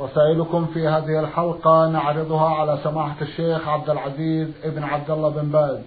رسائلكم 0.00 0.66
في 0.66 0.88
هذه 0.88 1.20
الحلقة 1.20 1.88
نعرضها 1.88 2.48
على 2.48 2.78
سماحة 2.84 3.16
الشيخ 3.22 3.68
عبد 3.68 3.90
العزيز 3.90 4.48
ابن 4.64 4.82
عبد 4.84 5.10
الله 5.10 5.28
بن 5.28 5.48
باز 5.50 5.78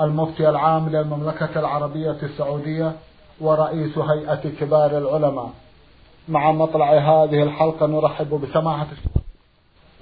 المفتي 0.00 0.48
العام 0.48 0.88
للمملكة 0.88 1.58
العربية 1.60 2.10
السعودية 2.22 2.92
ورئيس 3.40 3.98
هيئة 3.98 4.48
كبار 4.60 4.98
العلماء 4.98 5.50
مع 6.28 6.52
مطلع 6.52 6.92
هذه 6.92 7.42
الحلقة 7.42 7.86
نرحب 7.86 8.40
بسماحة 8.40 8.86
الشيخ 8.92 9.21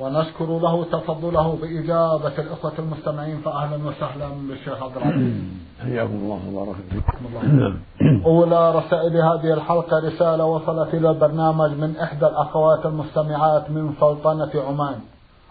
ونشكر 0.01 0.47
له 0.59 0.85
تفضله 0.85 1.57
بإجابة 1.63 2.39
الإخوة 2.39 2.73
المستمعين 2.79 3.41
فأهلا 3.41 3.85
وسهلا 3.87 4.29
بالشيخ 4.49 4.83
عبد 4.83 4.97
العزيز 4.97 5.35
حياكم 5.83 6.13
الله 6.13 6.41
وبارك 6.53 6.77
فيكم 6.77 7.79
أولى 8.27 8.71
رسائل 8.75 9.17
هذه 9.17 9.55
الحلقة 9.55 9.97
رسالة 10.05 10.45
وصلت 10.45 10.95
إلى 10.95 11.11
البرنامج 11.11 11.71
من 11.71 11.97
إحدى 11.97 12.27
الأخوات 12.27 12.87
المستمعات 12.87 13.71
من 13.71 13.95
سلطنة 14.01 14.51
عمان 14.69 15.01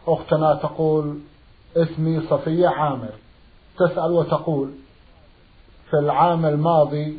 أختنا 0.07 0.55
تقول 0.55 1.17
اسمي 1.77 2.19
صفية 2.21 2.67
عامر 2.67 3.09
تسأل 3.77 4.11
وتقول 4.11 4.69
في 5.89 5.97
العام 5.99 6.45
الماضي 6.45 7.17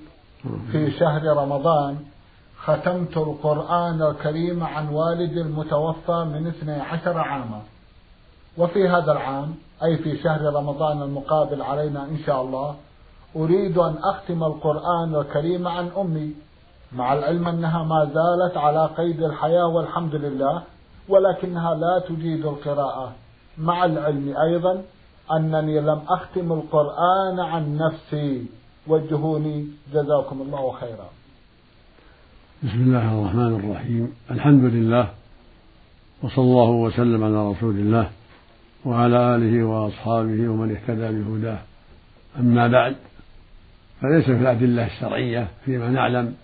في 0.72 0.90
شهر 0.90 1.36
رمضان 1.36 1.96
ختمت 2.64 3.16
القرآن 3.16 4.02
الكريم 4.02 4.64
عن 4.64 4.88
والدي 4.88 5.40
المتوفى 5.40 6.24
من 6.24 6.46
12 6.46 7.18
عاما 7.18 7.62
وفي 8.58 8.88
هذا 8.88 9.12
العام 9.12 9.54
أي 9.82 9.96
في 9.96 10.22
شهر 10.22 10.54
رمضان 10.56 11.02
المقابل 11.02 11.62
علينا 11.62 12.02
إن 12.04 12.18
شاء 12.26 12.42
الله 12.42 12.74
أريد 13.36 13.78
أن 13.78 13.96
أختم 14.04 14.44
القرآن 14.44 15.14
الكريم 15.14 15.68
عن 15.68 15.88
أمي 15.98 16.32
مع 16.92 17.12
العلم 17.12 17.48
أنها 17.48 17.82
ما 17.82 18.04
زالت 18.04 18.56
على 18.56 18.86
قيد 18.96 19.22
الحياة 19.22 19.66
والحمد 19.66 20.14
لله 20.14 20.62
ولكنها 21.08 21.74
لا 21.74 21.98
تجيد 22.08 22.46
القراءة 22.46 23.12
مع 23.58 23.84
العلم 23.84 24.34
أيضا 24.48 24.82
أنني 25.32 25.80
لم 25.80 26.00
أختم 26.08 26.52
القرآن 26.52 27.40
عن 27.40 27.76
نفسي 27.76 28.46
وجهوني 28.86 29.68
جزاكم 29.92 30.42
الله 30.42 30.72
خيرا 30.80 31.10
بسم 32.62 32.80
الله 32.80 33.08
الرحمن 33.20 33.60
الرحيم 33.64 34.12
الحمد 34.30 34.64
لله 34.64 35.08
وصلى 36.22 36.42
الله 36.44 36.68
وسلم 36.70 37.24
على 37.24 37.50
رسول 37.50 37.74
الله 37.76 38.10
وعلى 38.84 39.36
آله 39.36 39.64
وأصحابه 39.64 40.48
ومن 40.48 40.76
اهتدى 40.76 41.18
بهداه 41.18 41.58
أما 42.40 42.68
بعد 42.68 42.96
فليس 44.00 44.24
في 44.24 44.32
الأدلة 44.32 44.86
الشرعية 44.86 45.48
فيما 45.64 45.88
نعلم 45.88 46.34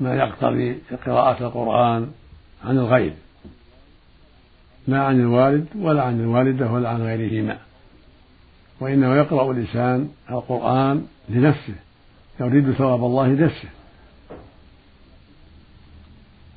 ما 0.00 0.14
يقتضي 0.14 0.78
قراءة 1.06 1.46
القرآن 1.46 2.10
عن 2.64 2.78
الغير 2.78 3.12
لا 4.88 5.02
عن 5.04 5.20
الوالد 5.20 5.66
ولا 5.78 6.02
عن 6.02 6.20
الوالدة 6.20 6.72
ولا 6.72 6.88
عن 6.88 7.02
غيرهما 7.02 7.58
وإنه 8.80 9.16
يقرأ 9.16 9.52
الإنسان 9.52 10.08
القرآن 10.30 11.06
لنفسه 11.28 11.74
يريد 12.40 12.72
ثواب 12.72 13.04
الله 13.04 13.26
لنفسه 13.26 13.68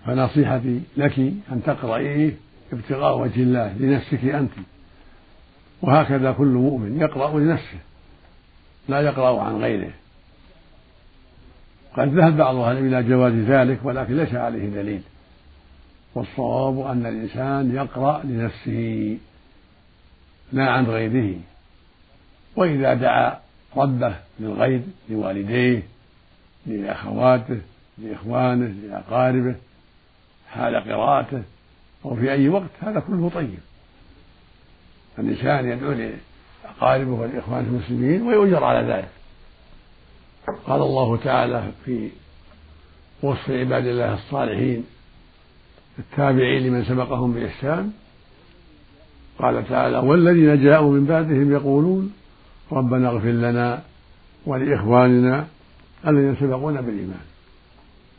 فنصيحتي 0.06 0.80
لك 0.98 1.20
أن 1.52 1.62
تقرأيه 1.66 2.32
ابتغاء 2.74 3.18
وجه 3.20 3.44
الله 3.44 3.74
لنفسك 3.80 4.26
أنت 4.26 4.52
وهكذا 5.82 6.32
كل 6.32 6.48
مؤمن 6.48 7.00
يقرأ 7.02 7.40
لنفسه 7.40 7.78
لا 8.90 9.02
يقرأ 9.02 9.42
عن 9.42 9.56
غيره 9.56 9.92
قد 11.98 12.14
ذهب 12.14 12.38
بعض 12.38 12.56
أهل 12.56 12.78
إلى 12.78 13.04
جواز 13.04 13.34
ذلك 13.34 13.80
ولكن 13.84 14.18
ليس 14.18 14.34
عليه 14.36 14.70
دليل 14.70 15.02
والصواب 16.16 16.86
أن 16.88 17.06
الإنسان 17.06 17.76
يقرأ 17.76 18.22
لنفسه 18.24 19.18
لا 20.54 20.70
عن 20.70 20.86
غيره 20.86 21.36
وإذا 22.56 22.94
دعا 22.94 23.38
ربه 23.78 24.16
للغيب 24.40 24.84
لوالديه 25.10 25.84
لأخواته 26.66 27.62
لإخوانه 28.04 28.74
لأقاربه 28.90 29.56
حال 30.58 30.76
قراءته 30.76 31.42
أو 32.06 32.16
في 32.16 32.32
أي 32.32 32.50
وقت 32.50 32.70
هذا 32.82 33.00
كله 33.00 33.32
طيب 33.36 33.60
الإنسان 35.20 35.70
يدعو 35.70 35.92
لأقاربه 35.92 37.12
والإخوان 37.12 37.66
المسلمين 37.66 38.22
ويؤجر 38.22 38.64
على 38.64 38.94
ذلك 38.94 39.10
قال 40.66 40.82
الله 40.82 41.18
تعالى 41.18 41.72
في 41.86 42.10
وصف 43.24 43.50
عباد 43.50 43.88
الله 43.88 44.14
الصالحين 44.14 44.84
التابعين 46.00 46.64
لمن 46.68 46.84
سبقهم 46.86 47.34
بإحسان 47.34 47.92
قال 49.40 49.70
تعالى 49.70 49.98
والذين 49.98 50.64
جاءوا 50.64 50.92
من 50.94 51.06
بعدهم 51.06 51.52
يقولون 51.52 52.14
ربنا 52.72 53.08
اغفر 53.10 53.28
لنا 53.32 53.82
ولإخواننا 54.48 55.48
الذين 56.08 56.36
سبقونا 56.36 56.82
بالإيمان 56.82 57.24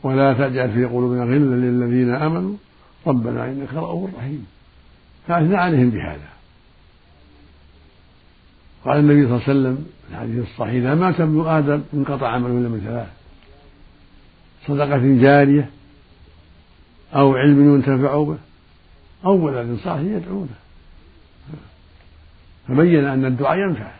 ولا 0.07 0.33
تجعل 0.33 0.71
في 0.73 0.85
قلوبنا 0.85 1.23
غلا 1.23 1.55
للذين 1.55 2.13
امنوا 2.15 2.55
ربنا 3.07 3.45
انك 3.45 3.73
رؤوف 3.73 4.15
رحيم 4.15 4.45
فاثنى 5.27 5.55
عليهم 5.55 5.89
بهذا 5.89 6.27
قال 8.85 8.99
النبي 8.99 9.27
صلى 9.27 9.35
الله 9.35 9.43
عليه 9.49 9.51
وسلم 9.59 9.85
في 10.09 10.13
الحديث 10.13 10.43
الصحيح 10.43 10.73
اذا 10.73 10.95
مات 10.95 11.21
ابن 11.21 11.47
ادم 11.47 11.81
انقطع 11.93 12.27
عمله 12.29 12.47
الا 12.47 12.69
من 12.69 12.81
ثلاث 12.85 13.07
صدقه 14.67 15.15
جاريه 15.21 15.69
او 17.15 17.35
علم 17.35 17.75
ينتفع 17.75 18.23
به 18.23 18.37
او 19.25 19.45
ولد 19.45 19.77
صالح 19.83 19.99
يدعونه 20.01 20.49
فبين 22.67 23.05
ان 23.05 23.25
الدعاء 23.25 23.57
ينفع 23.59 23.91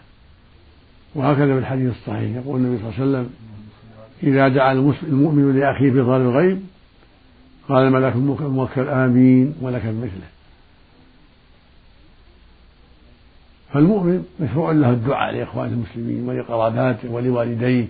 وهكذا 1.16 1.54
في 1.54 1.60
الحديث 1.60 1.92
الصحيح 1.92 2.36
يقول 2.36 2.62
النبي 2.62 2.78
صلى 2.82 2.92
الله 3.04 3.08
عليه 3.08 3.12
وسلم 3.28 3.34
إذا 4.24 4.48
دعا 4.48 4.72
المؤمن 5.04 5.60
لأخيه 5.60 5.92
في 5.92 6.02
ظهر 6.02 6.18
الغيب 6.22 6.62
قال 7.70 7.88
الملك 7.88 8.16
الموكل 8.42 8.88
آمين 8.88 9.56
ولك 9.62 9.82
بمثله 9.86 10.28
فالمؤمن 13.74 14.26
مشروع 14.40 14.72
له 14.72 14.90
الدعاء 14.90 15.36
لإخوانه 15.36 15.72
المسلمين 15.74 16.30
ولقراباته 16.30 17.12
ولوالديه 17.12 17.88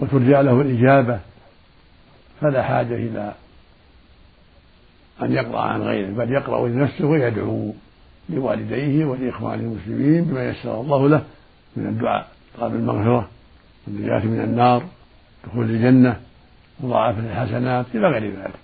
وترجع 0.00 0.40
له 0.40 0.60
الإجابة 0.60 1.20
فلا 2.40 2.62
حاجة 2.62 2.94
إلى 2.94 3.34
أن 5.22 5.32
يقرأ 5.32 5.60
عن 5.60 5.82
غيره 5.82 6.10
بل 6.10 6.32
يقرأ 6.32 6.68
لنفسه 6.68 7.06
ويدعو 7.06 7.72
لوالديه 8.28 9.04
ولإخوانه 9.04 9.62
المسلمين 9.76 10.24
بما 10.24 10.48
يسر 10.48 10.80
الله 10.80 11.08
له 11.08 11.24
من 11.76 11.86
الدعاء 11.86 12.28
طلب 12.60 12.74
المغفرة 12.74 13.28
والنجاة 13.86 14.18
من 14.24 14.40
النار 14.40 14.82
دخول 15.46 15.64
الجنة 15.64 16.20
مضاعفة 16.80 17.18
الحسنات 17.20 17.86
إلى 17.94 18.06
غير 18.08 18.30
ذلك 18.32 18.58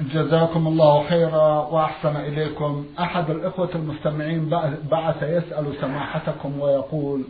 جزاكم 0.00 0.66
الله 0.66 1.08
خيرا 1.08 1.58
وأحسن 1.60 2.16
إليكم 2.16 2.86
أحد 3.00 3.30
الإخوة 3.30 3.74
المستمعين 3.74 4.48
بعث 4.90 5.22
يسأل 5.22 5.74
سماحتكم 5.80 6.60
ويقول 6.60 7.22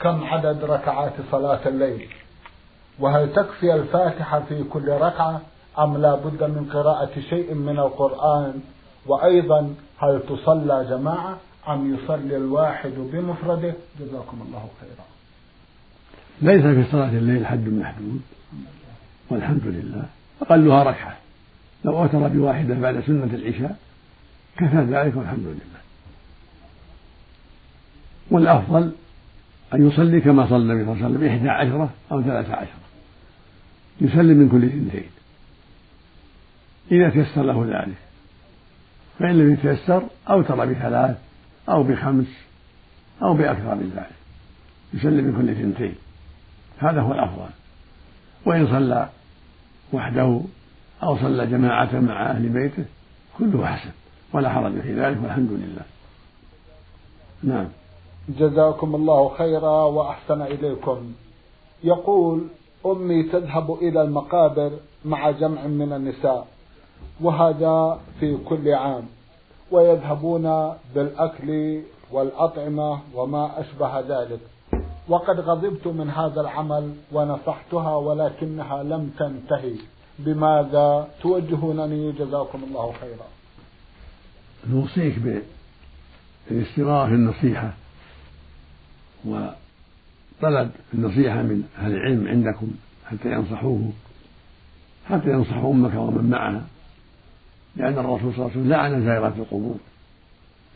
كم 0.00 0.24
عدد 0.24 0.64
ركعات 0.64 1.12
صلاة 1.30 1.60
الليل 1.68 2.08
وهل 2.98 3.32
تكفي 3.32 3.74
الفاتحة 3.74 4.40
في 4.40 4.64
كل 4.64 4.88
ركعة 4.88 5.40
أم 5.78 5.96
لا 5.98 6.14
بد 6.14 6.44
من 6.44 6.70
قراءة 6.72 7.10
شيء 7.30 7.54
من 7.54 7.78
القرآن 7.78 8.60
وأيضا 9.06 9.74
هل 10.02 10.20
تصلى 10.28 10.86
جماعة 10.90 11.36
أم 11.68 11.94
يصلي 11.94 12.36
الواحد 12.36 12.90
بمفرده 12.96 13.74
جزاكم 14.00 14.42
الله 14.46 14.68
خيرا 14.80 15.04
ليس 16.52 16.62
في 16.62 16.90
صلاة 16.92 17.08
الليل 17.08 17.46
حد 17.46 17.68
محدود 17.68 18.20
والحمد 19.30 19.62
لله 19.66 20.04
أقلها 20.42 20.82
ركعة 20.82 21.16
لو 21.84 21.98
أوتر 22.02 22.28
بواحدة 22.28 22.74
بعد 22.74 23.00
سنة 23.06 23.24
العشاء 23.34 23.76
كفى 24.56 24.76
ذلك 24.76 25.16
والحمد 25.16 25.46
لله 25.46 25.82
والأفضل 28.30 28.92
أن 29.74 29.88
يصلي 29.88 30.20
كما 30.20 30.46
صلى 30.48 30.56
النبي 30.56 30.84
صلى 30.84 30.92
الله 30.92 31.04
عليه 31.04 31.14
وسلم 31.16 31.28
إحدى 31.28 31.48
عشرة 31.48 31.90
أو 32.12 32.22
ثلاثة 32.22 32.54
عشرة 32.54 32.78
يسلم 34.00 34.36
من 34.36 34.48
كل 34.48 34.64
اثنتين 34.64 35.10
إذا 36.92 37.08
تيسر 37.10 37.42
له 37.42 37.64
ذلك 37.80 37.96
فإن 39.18 39.38
لم 39.38 39.52
يتيسر 39.52 40.02
أوتر 40.30 40.64
بثلاث 40.64 41.16
أو 41.68 41.82
بخمس 41.82 42.26
أو 43.22 43.34
بأكثر 43.34 43.74
من 43.74 43.90
ذلك 43.96 44.10
يسلم 44.94 45.30
بكل 45.32 45.50
اثنتين 45.50 45.94
هذا 46.78 47.00
هو 47.00 47.12
الأفضل 47.12 47.48
وإن 48.46 48.66
صلى 48.66 49.08
وحده 49.92 50.40
أو 51.02 51.18
صلى 51.18 51.46
جماعة 51.46 52.00
مع 52.00 52.30
أهل 52.30 52.48
بيته 52.48 52.84
كله 53.38 53.66
حسن 53.66 53.90
ولا 54.32 54.48
حرج 54.52 54.80
في 54.80 54.94
ذلك 54.94 55.18
والحمد 55.22 55.50
لله 55.52 55.82
نعم 57.54 57.68
جزاكم 58.28 58.94
الله 58.94 59.34
خيرا 59.38 59.84
وأحسن 59.84 60.42
إليكم 60.42 61.12
يقول 61.84 62.46
أمي 62.86 63.22
تذهب 63.22 63.70
إلى 63.74 64.02
المقابر 64.02 64.70
مع 65.04 65.30
جمع 65.30 65.66
من 65.66 65.92
النساء 65.92 66.46
وهذا 67.20 68.00
في 68.20 68.36
كل 68.44 68.74
عام 68.74 69.02
ويذهبون 69.72 70.74
بالأكل 70.94 71.80
والأطعمة 72.10 73.00
وما 73.14 73.60
أشبه 73.60 74.00
ذلك 74.00 74.40
وقد 75.08 75.40
غضبت 75.40 75.86
من 75.86 76.10
هذا 76.10 76.40
العمل 76.40 76.94
ونصحتها 77.12 77.96
ولكنها 77.96 78.82
لم 78.82 79.10
تنتهي 79.18 79.74
بماذا 80.18 81.08
توجهونني 81.22 82.12
جزاكم 82.12 82.60
الله 82.68 82.92
خيرا 83.00 83.26
نوصيك 84.70 85.14
بالاستمرار 86.48 87.08
في 87.08 87.14
النصيحة 87.14 87.72
وطلب 89.24 90.70
النصيحة 90.94 91.42
من 91.42 91.62
أهل 91.78 91.92
العلم 91.92 92.28
عندكم 92.28 92.68
حتى 93.10 93.32
ينصحوه 93.32 93.88
حتى 95.08 95.28
ينصحوا 95.30 95.72
أمك 95.72 95.94
ومن 95.94 96.30
معها 96.30 96.62
لأن 97.76 97.98
الرسول 97.98 98.32
صلى 98.34 98.46
الله 98.46 98.46
عليه 98.46 98.56
وسلم 98.56 98.68
لعن 98.68 99.04
زائرة 99.04 99.34
القبور 99.42 99.76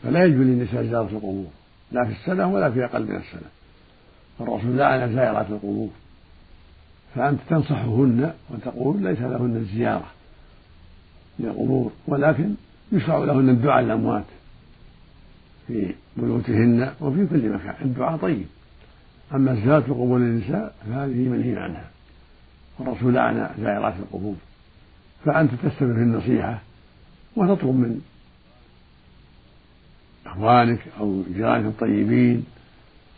فلا 0.03 0.25
يجوز 0.25 0.39
للنساء 0.41 0.83
زيارة 0.83 1.05
القبور 1.07 1.47
لا 1.91 2.05
في 2.05 2.11
السنة 2.11 2.47
ولا 2.53 2.71
في 2.71 2.85
أقل 2.85 3.03
من 3.03 3.15
السنة 3.15 3.49
الرسول 4.41 4.77
لعن 4.77 5.13
زائرات 5.15 5.45
القبور 5.49 5.89
فأنت 7.15 7.39
تنصحهن 7.49 8.33
وتقول 8.49 9.01
ليس 9.03 9.21
لهن 9.21 9.55
الزيارة 9.55 10.05
للقبور 11.39 11.91
ولكن 12.07 12.53
يشرع 12.91 13.17
لهن 13.17 13.49
الدعاء 13.49 13.83
للأموات 13.83 14.25
في 15.67 15.93
بيوتهن 16.17 16.93
وفي 17.01 17.27
كل 17.27 17.49
مكان 17.49 17.75
الدعاء 17.81 18.17
طيب 18.17 18.45
أما 19.33 19.55
زيارة 19.55 19.77
القبور 19.87 20.19
للنساء 20.19 20.73
فهذه 20.87 21.13
منهي 21.29 21.57
عنها 21.57 21.89
والرسول 22.79 23.13
لعن 23.13 23.49
زائرات 23.59 23.93
القبور 23.99 24.35
فأنت 25.25 25.51
تستمر 25.53 25.93
في 25.93 25.99
النصيحة 25.99 26.61
وتطلب 27.37 27.75
من 27.75 28.01
إخوانك 30.25 30.79
أو 30.99 31.23
جيرانك 31.35 31.65
الطيبين 31.65 32.45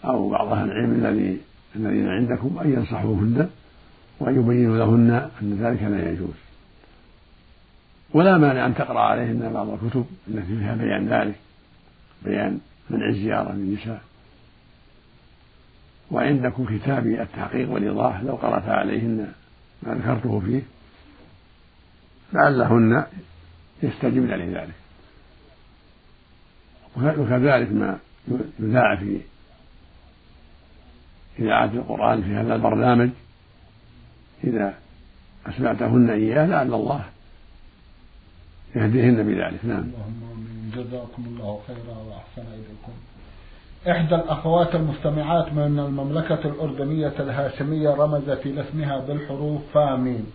أو 0.06 0.30
بعض 0.30 0.48
أهل 0.48 0.70
العلم 0.72 0.92
الذي 0.94 1.38
الذين 1.76 2.08
عندكم 2.10 2.60
أن 2.66 2.74
ينصحوهن 2.74 3.50
وأن 4.20 4.36
يبينوا 4.40 4.78
لهن 4.78 5.30
أن 5.42 5.58
ذلك 5.62 5.82
لا 5.84 6.12
يجوز 6.12 6.34
ولا 8.14 8.38
مانع 8.38 8.66
أن 8.66 8.76
تقرأ 8.76 9.00
عليهن 9.00 9.52
بعض 9.54 9.70
الكتب 9.70 10.06
التي 10.28 10.58
فيها 10.58 10.76
بيان 10.76 11.08
ذلك 11.08 11.36
بيان 12.26 12.60
منع 12.90 13.10
الزيارة 13.10 13.52
للنساء 13.52 14.02
وعندكم 16.12 16.78
كتابي 16.78 17.22
التحقيق 17.22 17.72
والإيضاح 17.72 18.22
لو 18.24 18.34
قرأت 18.36 18.64
عليهن 18.70 19.32
ما 19.84 19.94
ذكرته 19.94 20.40
فيه 20.40 20.62
لعلهن 22.34 23.06
يستجبن 23.84 24.32
عليه 24.34 24.62
ذلك 24.62 24.74
وكذلك 27.20 27.72
ما 27.72 28.00
يذاع 28.60 28.96
في 28.96 29.18
إذاعة 31.40 31.66
القرآن 31.66 32.22
في 32.24 32.30
هذا 32.36 32.56
البرنامج 32.56 33.10
إذا 34.44 34.74
أسمعتهن 35.46 36.10
إياه 36.10 36.46
لعل 36.46 36.74
الله 36.74 37.04
يهديهن 38.76 39.16
بذلك 39.24 39.66
نعم 39.66 39.84
اللهم 39.84 40.30
آمين 40.32 40.72
جزاكم 40.76 41.26
الله 41.28 41.62
خيرا 41.68 41.98
وأحسن 41.98 42.54
إليكم 42.54 42.92
إحدى 43.90 44.16
الأخوات 44.16 44.76
المستمعات 44.76 45.54
من 45.54 45.80
المملكة 45.80 46.46
الأردنية 46.48 47.08
الهاشمية 47.20 47.90
رمزت 47.90 48.40
إلى 48.46 48.62
اسمها 48.70 48.98
بالحروف 49.00 49.62
فامين 49.74 50.26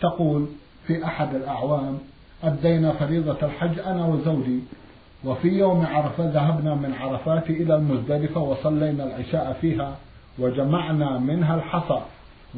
تقول 0.00 0.48
في 0.86 1.04
أحد 1.04 1.34
الأعوام 1.34 1.98
أدينا 2.46 2.92
فريضة 2.92 3.36
الحج 3.46 3.78
أنا 3.78 4.06
وزوجي 4.06 4.58
وفي 5.24 5.48
يوم 5.48 5.86
عرفة 5.86 6.24
ذهبنا 6.24 6.74
من 6.74 6.94
عرفات 7.00 7.50
إلى 7.50 7.76
المزدلفة 7.76 8.40
وصلينا 8.40 9.04
العشاء 9.04 9.56
فيها 9.60 9.96
وجمعنا 10.38 11.18
منها 11.18 11.54
الحصى 11.54 12.00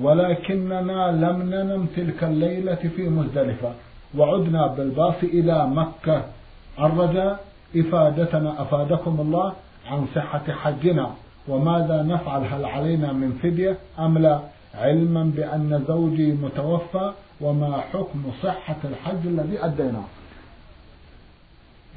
ولكننا 0.00 1.10
لم 1.12 1.42
ننم 1.42 1.86
تلك 1.96 2.24
الليلة 2.24 2.74
في 2.96 3.08
مزدلفة 3.08 3.72
وعدنا 4.18 4.66
بالباص 4.66 5.14
إلى 5.24 5.66
مكة 5.66 6.22
الرجاء 6.78 7.40
إفادتنا 7.76 8.62
أفادكم 8.62 9.16
الله 9.20 9.52
عن 9.90 10.06
صحة 10.14 10.52
حجنا 10.52 11.10
وماذا 11.48 12.02
نفعل 12.02 12.44
هل 12.44 12.64
علينا 12.64 13.12
من 13.12 13.32
فدية 13.42 13.76
أم 13.98 14.18
لا 14.18 14.38
علما 14.74 15.24
بأن 15.24 15.84
زوجي 15.88 16.32
متوفى 16.32 17.12
وما 17.40 17.80
حكم 17.92 18.22
صحة 18.42 18.76
الحج 18.84 19.26
الذي 19.26 19.64
أديناه 19.64 20.04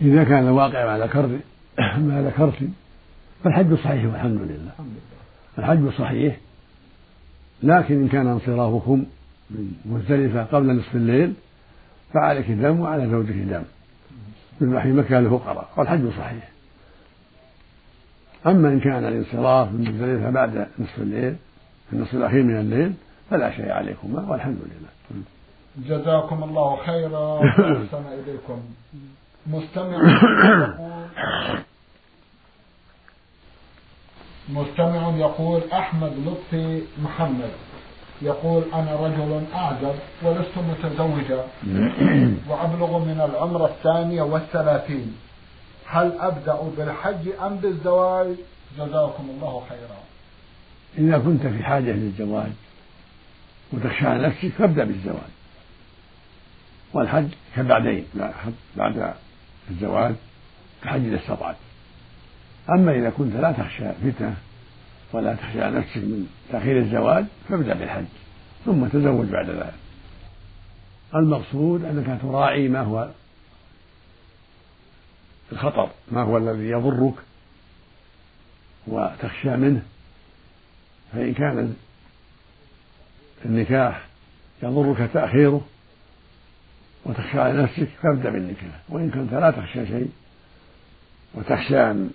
إذا 0.02 0.24
كان 0.24 0.46
الواقع 0.48 0.98
ما 0.98 1.04
ذكرت 1.06 1.40
ما 1.80 2.22
ذكرت 2.34 2.70
فالحج 3.44 3.74
صحيح 3.74 4.06
والحمد 4.06 4.42
لله 4.42 4.72
الحج 5.58 5.90
صحيح 6.00 6.38
لكن 7.64 8.02
إن 8.02 8.08
كان 8.08 8.28
انصرافكم 8.28 9.06
من 9.50 9.72
مزدلفة 9.86 10.44
قبل 10.44 10.76
نصف 10.78 10.96
الليل 10.96 11.34
فعليك 12.14 12.52
دم 12.52 12.80
وعلى 12.80 13.10
زوجك 13.10 13.34
دم 13.36 13.64
من 14.62 14.74
رحم 14.76 15.00
مكة 15.00 15.20
الفقراء 15.20 15.70
والحج 15.78 16.10
صحيح 16.10 16.50
أما 18.48 18.70
إن 18.70 18.80
كان 18.80 19.06
الانصراف 19.06 19.72
من 19.72 19.82
مزدلفة 19.82 20.30
بعد 20.30 20.68
نصف 20.80 20.98
الليل 20.98 21.36
في 21.90 21.96
النصف 21.96 22.14
الأخير 22.14 22.44
من 22.44 22.60
الليل 22.60 22.94
فلا 23.30 23.52
شيء 23.56 23.72
عليكما 23.72 24.26
والحمد 24.32 24.58
لله 24.66 25.22
جزاكم 25.78 26.44
الله 26.44 26.76
خيرا 26.86 27.20
وأحسن 27.40 28.02
إليكم 28.14 28.62
مستمع 29.48 29.98
يقول 30.10 30.90
مستمع 34.50 35.10
يقول 35.18 35.62
أحمد 35.74 36.12
لطفي 36.28 36.82
محمد 37.04 37.52
يقول 38.22 38.64
أنا 38.74 38.96
رجل 38.96 39.44
أعجب 39.56 39.96
ولست 40.24 40.58
متزوجا 40.58 41.44
وأبلغ 42.50 42.98
من 43.00 43.22
العمر 43.32 43.66
الثانية 43.66 44.22
والثلاثين 44.22 45.16
هل 45.86 46.14
أبدأ 46.20 46.62
بالحج 46.78 47.30
أم 47.46 47.56
بالزواج 47.56 48.36
جزاكم 48.78 49.28
الله 49.30 49.62
خيرا 49.70 50.00
إذا 50.98 51.18
كنت 51.20 51.48
في 51.48 51.64
حاجة 51.64 51.92
للزواج 51.92 52.52
وتخشى 53.74 54.08
على 54.08 54.28
نفسك 54.28 54.50
فابدأ 54.58 54.84
بالزواج 54.84 55.30
والحج 56.94 57.28
كبعدين 57.56 58.06
بعد 58.78 59.14
الزواج 59.70 60.16
كحج 60.84 61.06
إذا 61.06 61.20
استطعت 61.20 61.56
أما 62.78 62.92
إذا 62.92 63.10
كنت 63.10 63.36
لا 63.36 63.52
تخشى 63.52 63.90
فتنة 63.94 64.36
ولا 65.14 65.36
تخشى 65.36 65.62
على 65.64 65.80
نفسك 65.80 65.98
من 65.98 66.28
تأخير 66.52 66.78
الزواج 66.80 67.26
فابدأ 67.50 67.74
بالحج 67.74 68.06
ثم 68.66 68.86
تزوج 68.88 69.26
بعد 69.28 69.50
ذلك 69.50 69.74
المقصود 71.16 71.86
أنك 71.86 72.22
تراعي 72.22 72.68
ما 72.68 72.82
هو 72.82 73.10
الخطر 75.52 75.90
ما 76.12 76.22
هو 76.24 76.38
الذي 76.38 76.70
يضرك 76.70 77.14
وتخشى 78.88 79.50
منه 79.50 79.82
فإن 81.14 81.34
كان 81.34 81.76
النكاح 83.46 84.06
يضرك 84.64 85.10
تأخيره 85.14 85.62
وتخشى 87.06 87.40
على 87.40 87.64
نفسك 87.64 87.88
فابدأ 88.02 88.30
بالنكاح 88.30 88.80
وإن 88.90 89.10
كنت 89.10 89.34
لا 89.34 89.52
تخشى 89.52 89.88
شيء 89.88 90.08
وتخشى 91.34 91.82
أن 91.92 92.10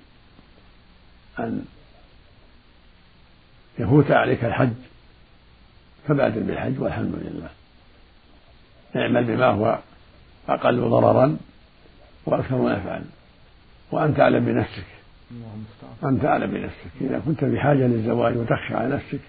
أن 1.38 1.64
يفوت 3.78 4.10
عليك 4.10 4.44
الحج 4.44 4.72
فبادر 6.08 6.40
بالحج 6.40 6.80
والحمد 6.80 7.12
لله 7.14 7.48
اعمل 8.96 9.24
بما 9.24 9.46
هو 9.46 9.78
أقل 10.48 10.80
ضررا 10.80 11.36
وأكثر 12.26 12.72
نفعا 12.72 13.04
وأنت 13.90 14.20
أعلم 14.20 14.44
بنفسك 14.44 14.84
أنت 16.04 16.24
أعلم 16.24 16.50
بنفسك 16.50 16.90
إذا 17.00 17.18
كنت 17.26 17.44
بحاجة 17.44 17.86
للزواج 17.86 18.36
وتخشى 18.36 18.74
على 18.74 18.94
نفسك 18.96 19.20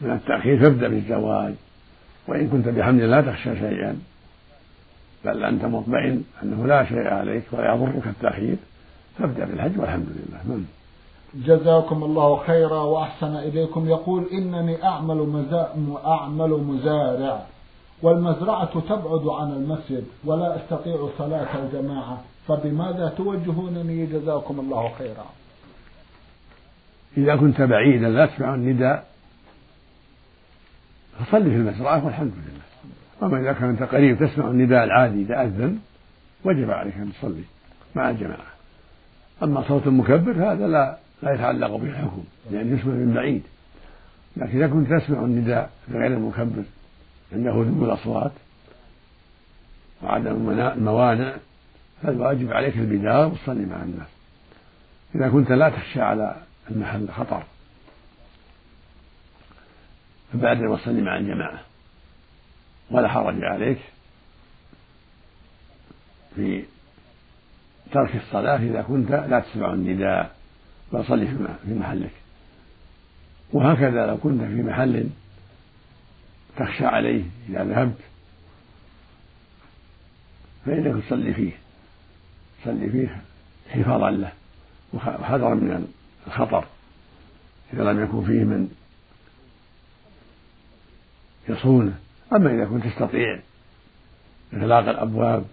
من 0.00 0.10
التأخير 0.10 0.58
فابدأ 0.60 0.88
بالزواج 0.88 1.54
وإن 2.28 2.48
كنت 2.48 2.68
بحمد 2.68 3.00
الله 3.02 3.20
تخشى 3.20 3.56
شيئا 3.56 3.98
بل 5.24 5.44
أنت 5.44 5.64
مطمئن 5.64 6.24
أنه 6.42 6.66
لا 6.66 6.84
شيء 6.84 6.98
عليك 7.08 7.42
ولا 7.52 7.74
يضرك 7.74 8.06
التأخير 8.06 8.56
فابدأ 9.18 9.44
بالحج 9.44 9.78
والحمد 9.80 10.06
لله 10.08 10.38
نعم 10.54 10.64
جزاكم 11.34 12.04
الله 12.04 12.36
خيرا 12.46 12.80
وأحسن 12.82 13.36
إليكم 13.36 13.88
يقول 13.88 14.24
إنني 14.32 14.84
أعمل 14.84 15.16
مزا... 15.16 15.74
أعمل 16.06 16.50
مزارع 16.50 17.46
والمزرعة 18.02 18.80
تبعد 18.80 19.26
عن 19.26 19.50
المسجد 19.52 20.04
ولا 20.24 20.56
أستطيع 20.56 21.08
صلاة 21.18 21.58
الجماعة 21.64 22.20
فبماذا 22.48 23.12
توجهونني 23.16 24.06
جزاكم 24.06 24.60
الله 24.60 24.90
خيرا 24.98 25.26
إذا 27.16 27.36
كنت 27.36 27.60
بعيدا 27.60 28.08
لا 28.08 28.26
تسمع 28.26 28.54
النداء 28.54 29.13
فصلي 31.20 31.50
في 31.50 31.56
المزرعة 31.56 32.04
والحمد 32.04 32.32
لله 32.36 32.62
أما 33.28 33.40
إذا 33.40 33.52
كان 33.52 33.68
أنت 33.68 33.82
قريب 33.82 34.18
تسمع 34.18 34.50
النداء 34.50 34.84
العادي 34.84 35.22
إذا 35.22 35.42
أذن 35.42 35.78
وجب 36.44 36.70
عليك 36.70 36.94
أن 36.96 37.12
تصلي 37.12 37.42
مع 37.94 38.10
الجماعة 38.10 38.54
أما 39.42 39.62
صوت 39.68 39.86
المكبر 39.86 40.52
هذا 40.52 40.66
لا 40.66 40.98
لا 41.22 41.32
يتعلق 41.34 41.76
به 41.76 41.88
الحكم 41.90 42.24
لأن 42.50 42.76
يسمع 42.78 42.92
من 42.92 43.12
بعيد 43.14 43.42
لكن 44.36 44.56
إذا 44.58 44.66
كنت 44.68 44.92
تسمع 44.94 45.18
النداء 45.18 45.70
بغير 45.88 46.06
المكبر 46.06 46.62
عنده 47.32 47.50
ذم 47.52 47.84
الأصوات 47.84 48.32
وعدم 50.02 50.50
الموانع 50.50 51.32
فالواجب 52.02 52.52
عليك 52.52 52.76
البدار 52.76 53.26
وتصلي 53.26 53.66
مع 53.66 53.82
الناس 53.82 54.08
إذا 55.14 55.28
كنت 55.28 55.50
لا 55.52 55.68
تخشى 55.68 56.00
على 56.00 56.36
المحل 56.70 57.08
خطر 57.08 57.42
فبادر 60.32 60.66
وصلي 60.68 61.02
مع 61.02 61.16
الجماعة 61.16 61.60
ولا 62.90 63.08
حرج 63.08 63.44
عليك 63.44 63.78
في 66.36 66.64
ترك 67.92 68.16
الصلاة 68.16 68.56
إذا 68.56 68.82
كنت 68.82 69.10
لا 69.10 69.40
تسمع 69.40 69.72
النداء 69.72 70.34
بل 70.92 71.04
صلي 71.06 71.26
في 71.66 71.74
محلك 71.74 72.10
وهكذا 73.52 74.06
لو 74.06 74.16
كنت 74.16 74.40
في 74.40 74.62
محل 74.62 75.06
تخشى 76.56 76.86
عليه 76.86 77.22
إذا 77.48 77.64
ذهبت 77.64 77.98
فإنك 80.66 81.04
تصلي 81.04 81.34
فيه 81.34 81.52
تصلي 82.62 82.88
فيه 82.90 83.22
حفاظا 83.72 84.10
له 84.10 84.32
وحذرا 84.92 85.54
من 85.54 85.92
الخطر 86.26 86.64
إذا 87.72 87.82
لم 87.82 88.02
يكن 88.04 88.24
فيه 88.24 88.44
من 88.44 88.74
يصونه 91.48 91.94
أما 92.32 92.50
إذا 92.54 92.64
كنت 92.64 92.86
تستطيع 92.86 93.40
إغلاق 94.54 94.88
الأبواب 94.88 95.44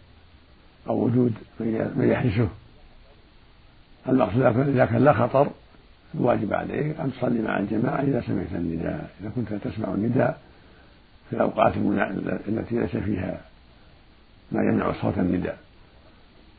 أو 0.89 0.97
وجود 1.03 1.33
من 1.59 2.07
يحرسه 2.11 2.47
المقصود 4.09 4.43
إذا 4.69 4.85
كان 4.85 5.03
لا 5.03 5.13
خطر 5.13 5.47
الواجب 6.15 6.53
عليك 6.53 6.99
أن 6.99 7.11
تصلي 7.17 7.41
مع 7.41 7.59
الجماعة 7.59 8.01
إذا 8.01 8.21
سمعت 8.27 8.47
النداء 8.55 9.09
إذا 9.21 9.31
كنت 9.35 9.53
تسمع 9.53 9.87
النداء 9.93 10.41
في 11.29 11.35
الأوقات 11.35 11.73
التي 12.47 12.79
ليس 12.79 12.97
فيها 12.97 13.41
ما 14.51 14.59
يمنع 14.71 14.93
صوت 15.01 15.17
النداء 15.17 15.57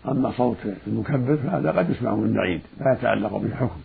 أما 0.08 0.32
صوت 0.36 0.56
المكبر 0.86 1.36
فهذا 1.36 1.70
قد 1.72 1.90
يسمع 1.90 2.14
من 2.14 2.32
بعيد 2.32 2.60
لا 2.80 2.92
يتعلق 2.92 3.36
بالحكم 3.36 3.80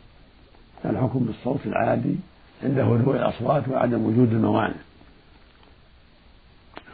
الحكم 0.85 1.19
بالصوت 1.19 1.65
العادي 1.65 2.15
عند 2.63 2.79
هدوء 2.79 3.15
الأصوات 3.15 3.67
وعدم 3.67 4.01
وجود 4.05 4.33
الموانع 4.33 4.73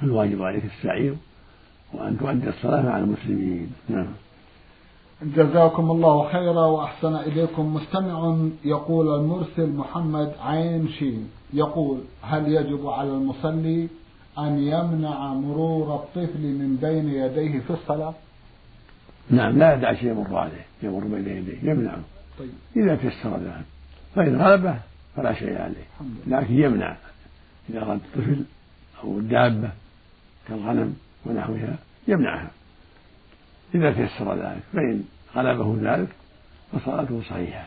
فالواجب 0.02 0.42
عليك 0.44 0.64
السعير 0.66 1.16
وأن 1.94 2.18
تؤدي 2.18 2.50
الصلاة 2.50 2.82
مع 2.82 2.98
المسلمين 2.98 3.72
نعم 3.90 4.08
جزاكم 5.36 5.92
الله 5.92 6.32
خيرا 6.32 6.66
وأحسن 6.66 7.16
إليكم 7.16 7.74
مستمع 7.74 8.38
يقول 8.66 9.20
المرسل 9.20 9.70
محمد 9.70 10.34
عين 10.42 10.90
شين 10.90 11.30
يقول 11.54 11.98
هل 12.22 12.52
يجب 12.52 12.88
على 12.88 13.10
المصلي 13.10 13.88
أن 14.40 14.58
يمنع 14.60 15.34
مرور 15.34 15.96
الطفل 15.96 16.42
من 16.42 16.76
بين 16.82 17.10
يديه 17.10 17.60
في 17.60 17.74
الصلاة 17.74 18.14
نعم 19.30 19.58
لا 19.60 19.74
يدع 19.74 19.94
شيء 19.94 20.10
يمر 20.12 20.38
عليه 20.38 20.66
يمر 20.84 21.04
بين 21.04 21.28
يديه 21.38 21.70
يمنعه 21.72 22.00
طيب. 22.40 22.50
إذا 22.76 22.96
تيسر 22.96 23.38
ذلك 23.38 23.66
فإن 24.16 24.42
غلبه 24.42 24.80
فلا 25.16 25.34
شيء 25.34 25.62
عليه 25.62 26.10
لكن 26.28 26.54
يمنع 26.54 26.98
إذا 27.70 27.80
رد 27.80 28.00
الطفل 28.12 28.44
أو 29.04 29.18
الدابة 29.18 29.70
كالغنم 30.48 30.96
ونحوها 31.26 31.76
يمنعها 32.08 32.50
إذا 33.76 33.92
تيسر 33.92 34.36
ذلك 34.36 34.64
فإن 34.74 35.04
غلبه 35.36 35.78
ذلك 35.94 36.08
فصلاته 36.74 37.22
صحيحة 37.30 37.66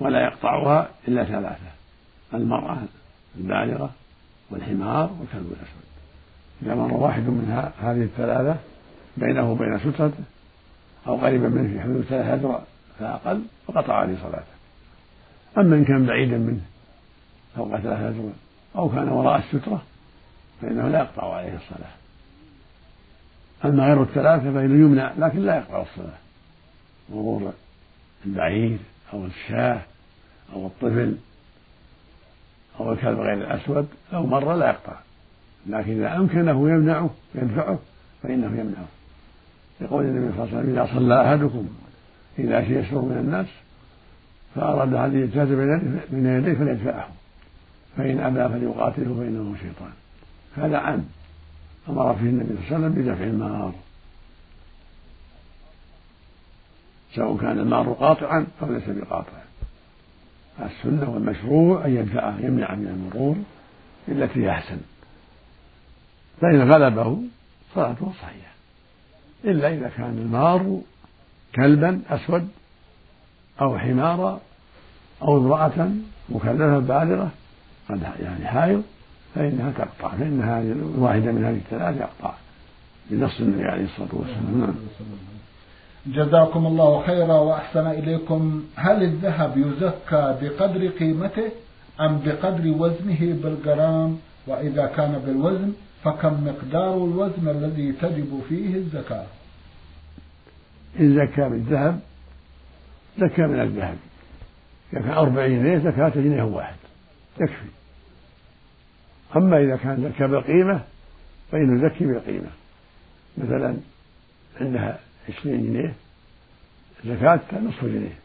ولا 0.00 0.24
يقطعها 0.24 0.88
إلا 1.08 1.24
ثلاثة 1.24 1.70
المرأة 2.34 2.78
البالغة 3.38 3.90
والحمار 4.50 5.10
والكلب 5.20 5.46
الأسود 5.50 5.82
إذا 6.62 6.74
مر 6.74 6.92
واحد 6.94 7.20
من 7.22 7.70
هذه 7.82 8.02
الثلاثة 8.02 8.56
بينه 9.16 9.52
وبين 9.52 9.78
سترته 9.78 10.24
أو 11.06 11.16
قريبا 11.16 11.48
منه 11.48 11.68
في 11.72 11.80
حدود 11.80 12.02
ثلاثة 12.08 12.34
أذرع 12.34 12.60
فأقل 12.98 13.42
فقطع 13.68 13.94
عليه 13.94 14.16
صلاته 14.22 14.44
أما 15.58 15.76
إن 15.76 15.84
كان 15.84 16.06
بعيدا 16.06 16.38
منه 16.38 16.60
فوق 17.56 17.68
ثلاثة 17.76 18.08
أذرع 18.08 18.32
أو 18.76 18.88
كان 18.88 19.08
وراء 19.08 19.38
السترة 19.38 19.82
فإنه 20.62 20.88
لا 20.88 20.98
يقطع 20.98 21.34
عليه 21.34 21.56
الصلاة 21.56 21.88
أما 23.64 23.84
غير 23.86 24.02
الثلاثة 24.02 24.44
فإنه 24.52 24.84
يمنع 24.86 25.12
لكن 25.18 25.38
لا 25.38 25.56
يقطع 25.56 25.82
الصلاة 25.82 26.18
مرور 27.10 27.52
البعير 28.26 28.78
أو 29.12 29.26
الشاة 29.26 29.80
أو 30.52 30.66
الطفل 30.66 31.16
أو 32.80 32.92
الكلب 32.92 33.18
غير 33.18 33.34
الأسود 33.34 33.88
لو 34.12 34.26
مر 34.26 34.54
لا 34.54 34.66
يقطع 34.68 34.96
لكن 35.66 35.92
إذا 36.04 36.16
أمكنه 36.16 36.70
يمنعه 36.70 37.10
يدفعه 37.34 37.78
فإنه 38.22 38.46
يمنعه 38.46 38.88
لقول 39.80 40.04
النبي 40.04 40.36
صلى 40.36 40.44
الله 40.44 40.56
عليه 40.58 40.58
وسلم 40.68 40.72
إذا 40.80 40.88
صلى 40.94 41.28
أحدكم 41.30 41.68
إذا 42.38 42.62
شيء 42.64 42.78
يسره 42.84 42.98
من 43.00 43.16
الناس 43.18 43.46
فأراد 44.54 44.94
أن 44.94 45.18
يجتاز 45.22 45.48
بين 46.10 46.26
يديه 46.26 46.54
فليدفعه 46.54 47.08
فإن 47.96 48.20
أبى 48.20 48.48
فليقاتله 48.54 49.14
فإنه 49.14 49.54
شيطان 49.60 49.92
هذا 50.56 50.78
عام 50.78 51.04
أمر 51.88 52.14
فيه 52.14 52.20
النبي 52.24 52.44
صلى 52.48 52.56
الله 52.56 52.86
عليه 52.86 52.86
وسلم 52.86 53.02
بدفع 53.04 53.24
المار 53.24 53.72
سواء 57.14 57.36
كان 57.36 57.58
المار 57.58 57.92
قاطعا 57.92 58.46
أو 58.62 58.72
ليس 58.72 58.84
بقاطع 58.88 59.42
السنة 60.62 61.10
والمشروع 61.10 61.84
أن 61.84 61.96
يدفعه 61.96 62.34
يمنعه 62.40 62.74
من 62.74 62.86
المرور 62.86 63.36
التي 64.08 64.50
أحسن 64.50 64.78
فإن 66.40 66.72
غلبه 66.72 67.18
صلاته 67.74 68.12
صحيحة 68.22 68.52
إلا 69.44 69.68
إذا 69.74 69.88
كان 69.96 70.18
المار 70.18 70.80
كلبا 71.54 72.00
أسود 72.10 72.48
أو 73.60 73.78
حمارا 73.78 74.40
أو 75.22 75.38
امرأة 75.38 75.90
مكلفة 76.28 76.78
بالغة 76.78 77.30
قد 77.88 78.02
يعني 78.20 78.46
حائض 78.46 78.82
فإنها 79.34 79.70
تقطع 79.72 80.08
فإن 80.16 80.40
هذه 80.42 80.72
الواحدة 80.96 81.32
من 81.32 81.44
هذه 81.44 81.56
الثلاث 81.56 81.96
يقطع 81.96 82.34
بنص 83.10 83.40
النبي 83.40 83.64
عليه 83.64 83.84
الصلاة 83.84 84.08
والسلام 84.12 84.60
نعم. 84.60 84.74
جزاكم 86.06 86.66
الله 86.66 87.02
خيرا 87.06 87.32
وأحسن 87.34 87.86
إليكم 87.86 88.64
هل 88.76 89.02
الذهب 89.02 89.58
يزكى 89.58 90.36
بقدر 90.42 90.86
قيمته 90.86 91.48
أم 92.00 92.18
بقدر 92.24 92.68
وزنه 92.70 93.20
بالجرام 93.42 94.18
وإذا 94.46 94.86
كان 94.86 95.22
بالوزن 95.26 95.72
فكم 96.04 96.44
مقدار 96.44 96.94
الوزن 96.94 97.48
الذي 97.48 97.92
تجب 97.92 98.40
فيه 98.48 98.74
الزكاة 98.76 99.24
إن 101.00 101.16
زكى 101.16 101.48
بالذهب 101.48 102.00
زكى 103.18 103.42
من 103.42 103.60
الذهب 103.60 103.96
كان 104.92 105.10
أربعين 105.10 105.62
ليه 105.64 105.78
زكاة 105.78 106.08
جنيه 106.08 106.42
واحد 106.42 106.74
يكفي 107.40 107.68
أما 109.36 109.58
إذا 109.58 109.76
كان 109.76 110.02
زكى 110.14 110.26
بالقيمة 110.26 110.80
فإنه 111.52 111.84
يزكي 111.86 112.04
بالقيمة 112.04 112.50
مثلا 113.38 113.76
عندها 114.60 114.98
عشرين 115.28 115.62
جنيه 115.72 115.94
زكاة 117.04 117.40
نصف 117.60 117.84
جنيه 117.84 118.18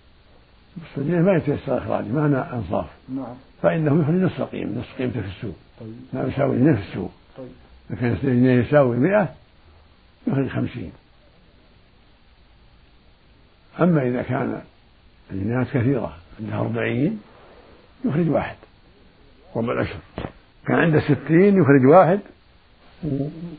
نصف 0.77 0.99
جنيه 1.07 1.19
ما 1.19 1.33
يتيسر 1.33 1.77
إخراجه 1.77 2.07
معنى 2.07 2.37
أنصاف 2.37 2.85
نعم. 3.09 3.35
فإنه 3.61 4.01
يخرج 4.01 4.15
نصف 4.15 4.41
قيمة 4.41 4.79
نصف 4.79 4.97
قيمته 4.97 5.21
في 5.21 5.27
السوق 5.27 5.55
طيب. 5.79 5.95
ما 6.13 6.23
يساوي 6.27 6.57
جنيه 6.57 6.73
في 6.73 6.81
السوق 6.89 7.11
إذا 7.39 7.47
طيب. 7.87 7.97
كان 7.99 8.17
جنيه 8.23 8.51
يساوي 8.61 8.97
مئة 8.97 9.33
يخرج 10.27 10.47
خمسين 10.47 10.91
أما 13.81 14.01
إذا 14.07 14.21
كان 14.21 14.61
الجنيهات 15.31 15.67
كثيرة 15.67 16.17
عندها 16.39 16.59
أربعين 16.59 17.19
يخرج 18.05 18.29
واحد 18.29 18.55
ربع 19.55 19.73
العشر 19.73 19.99
كان 20.67 20.79
عنده 20.79 20.99
ستين 21.01 21.57
يخرج 21.57 21.85
واحد 21.85 22.19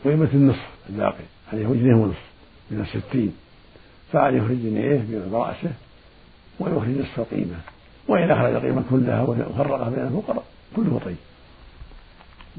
وقيمة 0.04 0.28
النصف 0.34 0.68
الباقي 0.90 1.24
عليه 1.52 1.66
جنيه 1.66 1.94
ونصف 1.96 2.28
من 2.70 2.80
الستين 2.80 3.36
فعلى 4.12 4.36
يخرج 4.36 4.56
جنيه 4.62 5.04
برأسه 5.32 5.70
ويخرج 6.60 6.88
نصف 6.88 7.20
قيمة 7.34 7.56
وإن 8.08 8.30
أخرج 8.30 8.54
القيمة 8.54 8.82
كلها 8.90 9.22
وفرقها 9.22 9.88
بين 9.90 9.98
الفقراء 10.06 10.44
كله 10.76 11.00
طيب 11.04 11.16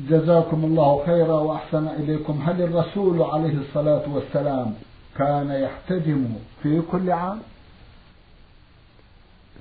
جزاكم 0.10 0.65
الله 0.65 1.06
خيرا 1.06 1.34
وأحسن 1.34 1.88
إليكم 1.88 2.41
هل 2.46 2.62
الرسول 2.62 3.22
عليه 3.22 3.58
الصلاة 3.58 4.03
والسلام 4.13 4.74
كان 5.18 5.50
يحتجم 5.51 6.25
في 6.63 6.82
كل 6.91 7.12
عام 7.12 7.39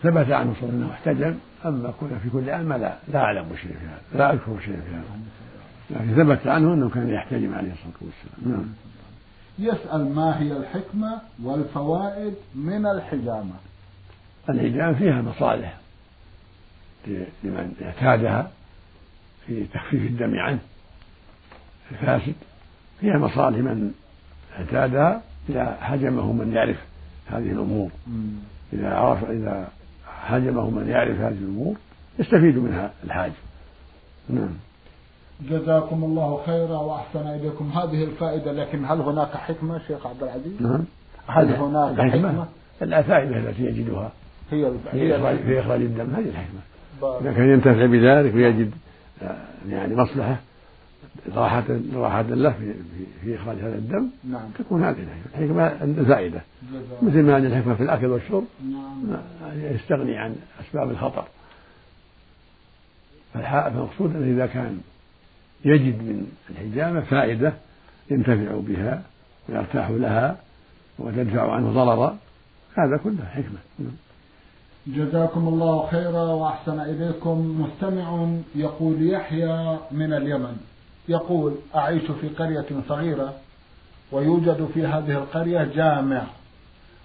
ثبت 0.03 0.31
عنه 0.31 0.55
صلى 0.61 0.71
الله 0.71 0.97
عليه 1.07 1.17
وسلم 1.19 1.39
أما 1.67 1.91
كنا 2.01 2.19
في 2.19 2.31
كل 2.31 2.51
عام 2.51 2.73
لا 2.73 2.97
لا 3.13 3.19
أعلم 3.19 3.45
شيء 3.63 3.73
في 3.73 3.79
هذا 3.87 4.01
لا 4.19 4.33
أذكر 4.33 4.61
شيء 4.61 4.77
في 4.81 4.91
هذا 4.91 5.21
لكن 5.91 6.23
ثبت 6.25 6.47
عنه 6.47 6.75
أنه 6.75 6.91
كان 6.91 7.09
يحتجم 7.09 7.55
عليه 7.55 7.73
الصلاة 7.73 7.93
والسلام 8.01 8.53
نعم 8.53 8.69
يسأل 9.59 10.15
ما 10.15 10.41
هي 10.43 10.53
الحكمة 10.57 11.21
والفوائد 11.43 12.35
من 12.55 12.87
الحجامة 12.87 13.55
الحجامة 14.49 14.93
فيها 14.99 15.23
مصالح 15.23 15.77
لمن 17.45 17.73
اعتادها 17.83 18.51
في 19.47 19.65
تخفيف 19.65 20.03
الدم 20.03 20.35
عنه 20.35 20.59
الفاسد 21.91 22.35
فيها 23.01 23.19
مصالح 23.19 23.59
من 23.59 23.93
اعتادها 24.59 25.23
إذا 25.49 25.77
حجمه 25.81 26.33
من 26.33 26.53
يعرف 26.53 26.77
هذه 27.31 27.53
الأمور 27.53 27.91
إذا 28.73 28.95
عرف 28.95 29.25
إذا 29.25 29.69
حجبه 30.29 30.71
من 30.71 30.89
يعرف 30.89 31.21
هذه 31.21 31.33
الأمور 31.33 31.75
يستفيد 32.19 32.59
منها 32.59 32.91
الحاج 33.05 33.33
نعم 34.31 34.51
جزاكم 35.51 36.05
الله 36.05 36.41
خيرا 36.47 36.79
وأحسن 36.79 37.29
إليكم 37.29 37.69
هذه 37.71 38.05
الفائدة 38.05 38.53
لكن 38.53 38.85
هل 38.85 39.01
هناك 39.01 39.37
حكمة 39.37 39.79
شيخ 39.87 40.07
عبد 40.07 40.23
العزيز؟ 40.23 40.63
نعم 40.63 40.85
هل 41.27 41.53
هناك 41.57 42.01
الحكمة؟ 42.01 42.29
حكمة؟ 42.29 42.47
الفائدة 42.83 43.37
التي 43.39 43.65
يجدها 43.65 44.13
هي 44.51 44.73
في 45.47 45.61
إخراج 45.61 45.81
الدم 45.83 46.15
هذه 46.15 46.25
الحكمة 46.29 46.61
إذا 47.21 47.33
كان 47.33 47.51
ينتفع 47.53 47.87
بذلك 47.87 48.35
ويجد 48.35 48.71
آه، 49.23 49.39
يعني 49.69 49.95
مصلحة 49.95 50.37
راحة 51.35 51.65
راحة 51.95 52.23
له 52.23 52.51
في 52.51 52.75
في 53.23 53.37
إخراج 53.37 53.57
هذا 53.57 53.75
الدم 53.75 54.09
نعم. 54.25 54.49
تكون 54.59 54.85
هذه 54.85 54.97
الحكمة 55.35 55.63
عند 55.63 55.99
مثل 57.03 57.23
ما 57.23 57.35
عند 57.35 57.45
الحكمة 57.45 57.75
في 57.75 57.83
الأكل 57.83 58.07
والشرب 58.07 58.45
نعم. 58.71 59.21
يستغني 59.55 60.17
عن 60.17 60.37
أسباب 60.61 60.91
الخطر 60.91 61.25
فالمقصود 63.35 64.17
أنه 64.17 64.35
إذا 64.37 64.47
كان 64.47 64.81
يجد 65.65 65.95
من 65.99 66.27
الحجامة 66.51 67.01
فائدة 67.01 67.53
ينتفع 68.11 68.55
بها 68.61 69.03
ويرتاح 69.49 69.91
لها 69.91 70.37
وتدفع 70.99 71.53
عنه 71.53 71.71
ضررا 71.73 72.17
هذا 72.79 72.97
كله 73.05 73.25
حكمة 73.25 73.59
نعم. 73.79 73.93
جزاكم 74.87 75.49
الله 75.49 75.87
خيرا 75.87 76.23
وأحسن 76.23 76.81
إليكم 76.81 77.61
مستمع 77.65 78.29
يقول 78.57 79.11
يحيى 79.11 79.77
من 79.93 80.13
اليمن 80.13 80.57
يقول 81.09 81.55
أعيش 81.75 82.03
في 82.03 82.29
قرية 82.29 82.67
صغيرة 82.89 83.33
ويوجد 84.13 84.69
في 84.75 84.87
هذه 84.87 85.13
القرية 85.13 85.65
جامع 85.75 86.23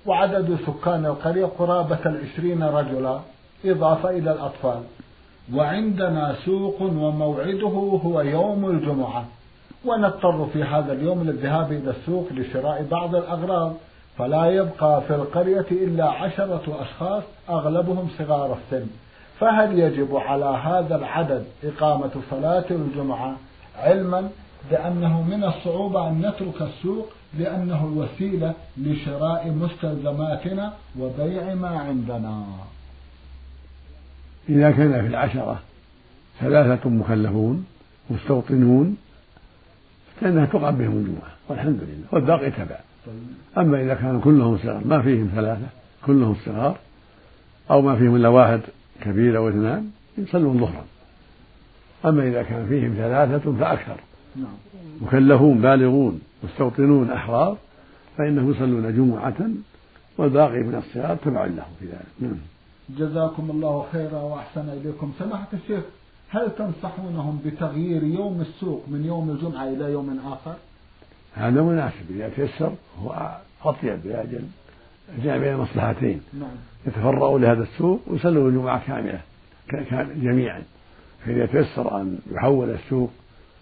وعدد 0.06 0.58
سكان 0.68 1.06
القرية 1.06 1.46
قرابة 1.46 2.00
العشرين 2.06 2.64
رجلا 2.64 3.20
إضافة 3.66 4.10
إلى 4.10 4.32
الأطفال 4.32 4.82
وعندنا 5.54 6.36
سوق 6.46 6.82
وموعده 6.82 7.68
هو 8.06 8.22
يوم 8.22 8.66
الجمعة 8.66 9.26
ونضطر 9.86 10.46
في 10.54 10.64
هذا 10.64 10.94
اليوم 10.94 11.24
للذهاب 11.24 11.72
إلى 11.72 11.90
السوق 11.92 12.28
لشراء 12.32 12.88
بعض 12.92 13.16
الأغراض 13.16 13.74
فلا 14.18 14.46
يبقى 14.46 15.02
في 15.02 15.16
القرية 15.16 15.66
إلا 15.72 16.10
عشرة 16.10 16.78
أشخاص 16.80 17.24
أغلبهم 17.50 18.10
صغار 18.18 18.58
السن 18.66 18.88
فهل 19.40 19.80
يجب 19.80 20.16
على 20.16 20.46
هذا 20.46 20.96
العدد 20.96 21.46
إقامة 21.66 22.10
صلاة 22.32 22.66
الجمعة 22.72 23.36
علما 23.80 24.30
بأنه 24.72 25.22
من 25.22 25.44
الصعوبة 25.44 26.08
أن 26.10 26.20
نترك 26.22 26.62
السوق 26.62 27.10
لأنه 27.40 27.84
الوسيلة 27.94 28.54
لشراء 28.78 29.52
مستلزماتنا 29.52 30.74
وبيع 31.00 31.54
ما 31.56 31.68
عندنا 31.68 32.44
إذا 34.50 34.72
كان 34.72 35.02
في 35.02 35.08
العشرة 35.08 35.60
ثلاثة 36.40 36.90
مكلفون 36.90 37.66
مستوطنون 38.10 38.98
فإنها 40.22 40.46
تقام 40.46 40.76
بهم 40.78 40.92
الجمعة 40.92 41.32
والحمد 41.50 41.80
لله 41.84 42.06
والباقي 42.12 42.52
تبع 42.52 42.80
أما 43.58 43.82
إذا 43.82 43.94
كانوا 43.94 44.22
كلهم 44.22 44.58
صغار 44.58 44.82
ما 44.88 45.02
فيهم 45.02 45.32
ثلاثة 45.36 45.68
كلهم 46.06 46.36
صغار 46.46 46.76
أو 47.72 47.82
ما 47.82 47.96
فيهم 47.96 48.16
إلا 48.16 48.30
واحد 48.30 48.62
كبير 49.02 49.38
أو 49.38 49.50
اثنان 49.50 49.92
يصلون 50.18 50.60
ظهرا 50.60 50.84
أما 52.06 52.24
إذا 52.28 52.44
كان 52.44 52.66
فيهم 52.68 52.94
ثلاثة 52.98 53.54
فأكثر 53.56 53.98
نعم. 54.36 54.48
مكلفون 55.02 55.62
بالغون 55.62 56.22
مستوطنون 56.44 57.12
أحرار 57.12 57.58
فإنهم 58.18 58.52
يصلون 58.52 58.96
جمعة 58.96 59.38
والباقي 60.18 60.60
من 60.60 60.76
الصيام 60.76 61.18
تبع 61.26 61.46
له 61.46 61.66
في 61.80 61.86
ذلك 61.86 62.06
نعم 62.20 62.38
جزاكم 62.98 63.52
الله 63.52 63.86
خيرا 63.92 64.22
وأحسن 64.22 64.70
إليكم 64.70 65.14
سماحة 65.20 65.48
الشيخ 65.54 65.84
هل 66.30 66.52
تنصحونهم 66.58 67.40
بتغيير 67.46 68.04
يوم 68.04 68.42
السوق 68.42 68.84
من 68.88 69.06
يوم 69.06 69.30
الجمعة 69.30 69.68
إلى 69.70 69.92
يوم 69.92 70.20
آخر 70.28 70.56
هذا 71.36 71.62
مناسب 71.62 72.12
إذا 72.16 72.30
تيسر 72.30 72.74
هو 73.00 73.32
أطيب 73.66 74.00
لأجل 74.06 74.42
جاء 75.24 75.40
بين 75.40 75.54
المصلحتين 75.54 76.22
نعم. 76.34 76.50
يتفرغوا 76.88 77.40
لهذا 77.40 77.64
السوق 77.64 78.02
ويصلوا 78.08 78.50
الجمعة 78.50 78.88
كاملة 78.88 79.22
جميعا 80.16 80.64
فإذا 81.26 81.46
تيسر 81.46 82.02
أن 82.02 82.18
يحول 82.32 82.70
السوق 82.70 83.12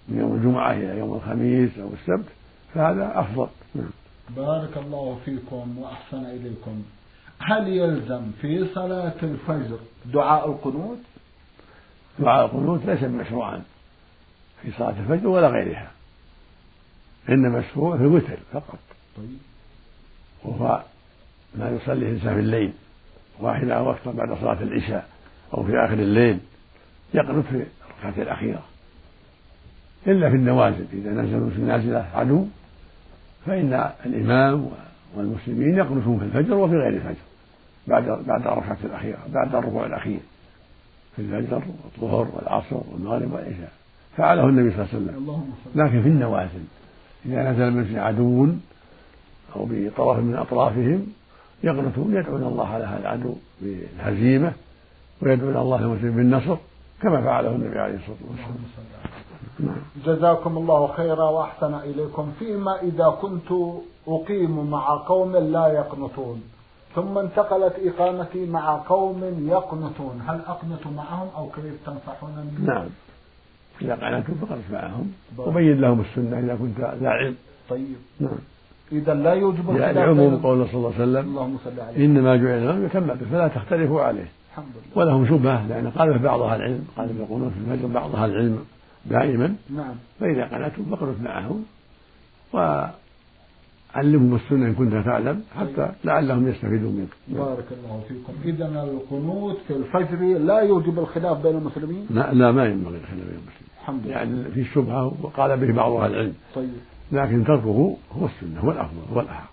من 0.10 0.20
يوم 0.20 0.36
الجمعة 0.36 0.72
إلى 0.74 0.98
يوم 0.98 1.14
الخميس 1.14 1.70
أو 1.80 1.90
السبت 2.02 2.30
فهذا 2.74 3.12
أفضل 3.20 3.48
نعم. 3.76 3.90
بارك 4.36 4.78
الله 4.78 5.20
فيكم 5.26 5.78
وأحسن 5.78 6.26
إليكم 6.26 6.84
هل 7.40 7.68
يلزم 7.68 8.22
في 8.42 8.68
صلاة 8.76 9.14
الفجر 9.24 9.78
دعاء 10.06 10.50
القنوت؟ 10.50 10.98
دعاء 12.20 12.46
القنوت 12.46 12.86
ليس 12.86 13.04
مشروعا 13.04 13.62
في 14.62 14.72
صلاة 14.78 14.94
الفجر 15.00 15.28
ولا 15.28 15.48
غيرها 15.50 15.92
إنما 17.30 17.60
مشروع 17.60 17.98
في 17.98 18.04
الوتر 18.04 18.38
فقط 18.52 18.80
طيب. 19.18 19.38
وهو 20.44 20.82
ما 21.56 21.70
يصلي 21.70 22.06
الإنسان 22.10 22.34
في 22.34 22.40
الليل 22.40 22.74
واحدة 23.40 23.74
أو 23.76 23.92
أكثر 23.92 24.12
بعد 24.12 24.38
صلاة 24.42 24.64
العشاء 24.64 25.08
أو 25.54 25.64
في 25.64 25.72
آخر 25.86 25.94
الليل 25.94 26.40
يقنط 27.14 27.46
في 27.46 27.64
الركعة 28.04 28.22
الأخيرة 28.24 28.62
إلا 30.08 30.30
في 30.30 30.36
النوازل 30.36 30.86
إذا 30.94 31.10
نزلوا 31.12 31.50
في 31.50 31.56
النازلة 31.56 32.08
عدو 32.14 32.46
فإن 33.46 33.90
الإمام 34.06 34.70
والمسلمين 35.16 35.78
يقنطون 35.78 36.20
في 36.20 36.26
الفجر 36.26 36.54
وفي 36.56 36.74
غير 36.74 36.88
الفجر 36.88 37.22
بعد 37.88 38.04
بعد 38.04 38.48
الركعة 38.48 38.78
الأخيرة 38.84 39.18
بعد 39.34 39.56
الركوع 39.56 39.86
الأخير 39.86 40.20
في 41.16 41.22
الفجر 41.22 41.62
والظهر 42.00 42.28
والعصر 42.34 42.78
والمغرب 42.92 43.34
والعشاء 43.34 43.72
فعله 44.18 44.50
النبي 44.50 44.72
صلى 44.72 44.86
الله 44.86 45.12
عليه 45.12 45.18
وسلم 45.18 45.44
لكن 45.76 46.02
في 46.02 46.08
النوازل 46.10 46.64
إذا 47.26 47.52
نزل 47.52 47.72
من 47.72 47.86
في 47.86 48.00
عدو 48.00 48.46
أو 49.56 49.68
بطرف 49.72 50.20
من 50.20 50.36
أطرافهم 50.36 51.08
يقنطون 51.64 52.16
يدعون 52.16 52.44
الله 52.44 52.68
على 52.74 52.84
هذا 52.86 53.00
العدو 53.00 53.36
بالهزيمة 53.62 54.52
ويدعون 55.22 55.58
الله 55.58 55.82
للمسلمين 55.82 56.16
بالنصر 56.16 56.58
كما 57.02 57.22
فعله 57.22 57.50
النبي 57.50 57.80
عليه 57.80 57.96
الصلاة 57.96 58.18
والسلام 58.30 58.56
نعم. 59.60 59.76
جزاكم 60.06 60.58
الله 60.58 60.88
خيرا 60.88 61.24
وأحسن 61.24 61.74
إليكم 61.74 62.32
فيما 62.40 62.80
إذا 62.82 63.10
كنت 63.22 63.78
أقيم 64.08 64.70
مع 64.72 64.96
قوم 65.08 65.38
لا 65.38 65.68
يقنطون 65.68 66.44
ثم 66.96 67.18
انتقلت 67.18 67.74
إقامتي 67.86 68.46
مع 68.50 68.76
قوم 68.90 69.48
يقنطون 69.52 70.22
هل 70.28 70.40
أقنط 70.48 70.88
معهم 70.96 71.28
أو 71.38 71.46
كيف 71.50 71.76
تنصحون 71.86 72.54
نعم 72.66 72.88
إذا 73.82 73.96
قنطتم 73.96 74.34
فقنط 74.34 74.62
معهم 74.72 75.12
وبين 75.38 75.82
لهم 75.82 76.02
السنة 76.02 76.40
إذا 76.40 76.56
كنت 76.56 76.78
ذا 76.80 77.10
علم 77.10 77.36
طيب 77.70 77.96
نعم 78.20 78.38
إذا 78.92 79.14
لا 79.14 79.34
يوجب 79.34 79.58
يعني 79.70 79.72
الخلاف 79.74 79.96
يعني 79.98 80.10
عموم 80.10 80.38
قول 80.38 80.68
صلى 80.68 80.76
الله 80.78 80.94
عليه 80.94 81.02
وسلم 81.04 81.30
اللهم 81.30 81.58
صل 81.64 81.80
عليه 81.80 82.06
إنما 82.06 82.36
جعل 82.36 82.48
الإمام 82.48 82.86
يكمل 82.86 83.16
فلا 83.32 83.48
تختلفوا 83.48 84.02
عليه 84.02 84.28
الحمد 84.52 84.66
لله 84.76 85.04
ولهم 85.06 85.28
شبهة 85.28 85.68
لأن 85.68 85.90
قال 85.90 86.20
بعض 86.20 86.42
أهل 86.42 86.60
العلم 86.62 86.86
قال 86.98 87.18
يقولون 87.18 87.50
في 87.50 87.72
الفجر 87.74 87.88
بعض 87.88 88.16
أهل 88.16 88.30
العلم 88.30 88.60
دائما 89.06 89.56
نعم 89.70 89.96
فإذا 90.20 90.46
قلتهم 90.46 90.86
فاقنت 90.90 91.20
معه 91.22 91.60
وعلمهم 92.54 94.36
السنة 94.36 94.66
إن 94.66 94.74
كنت 94.74 94.94
تعلم 95.06 95.44
حتى 95.60 95.72
طيب. 95.78 95.88
لعلهم 96.06 96.48
يستفيدون 96.48 96.94
منك 96.94 97.10
بارك 97.40 97.66
الله 97.72 98.04
فيكم 98.10 98.34
إذا 98.46 98.84
القنوت 98.84 99.58
في 99.68 99.74
الفجر 99.76 100.26
لا 100.40 100.60
يوجب 100.60 101.00
الخلاف 101.00 101.38
بين 101.44 101.58
المسلمين 101.58 102.08
لا, 102.10 102.34
لا 102.34 102.52
ما 102.52 102.66
ينبغي 102.66 102.98
الخلاف 102.98 103.14
بين 103.26 103.38
المسلمين 103.38 103.72
الحمد 103.82 104.02
لله 104.06 104.12
يعني 104.16 104.44
في 104.44 104.64
شبهة 104.64 105.18
وقال 105.26 105.58
به 105.58 105.74
بعض 105.74 105.92
أهل 105.92 106.12
العلم 106.12 106.34
طيب 106.56 106.70
لكن 107.12 107.44
تركه 107.44 107.98
هو 108.12 108.26
السنة 108.26 108.60
هو 108.60 108.72
الأفضل 108.72 109.02
هو 109.14 109.22
الأحق 109.22 109.52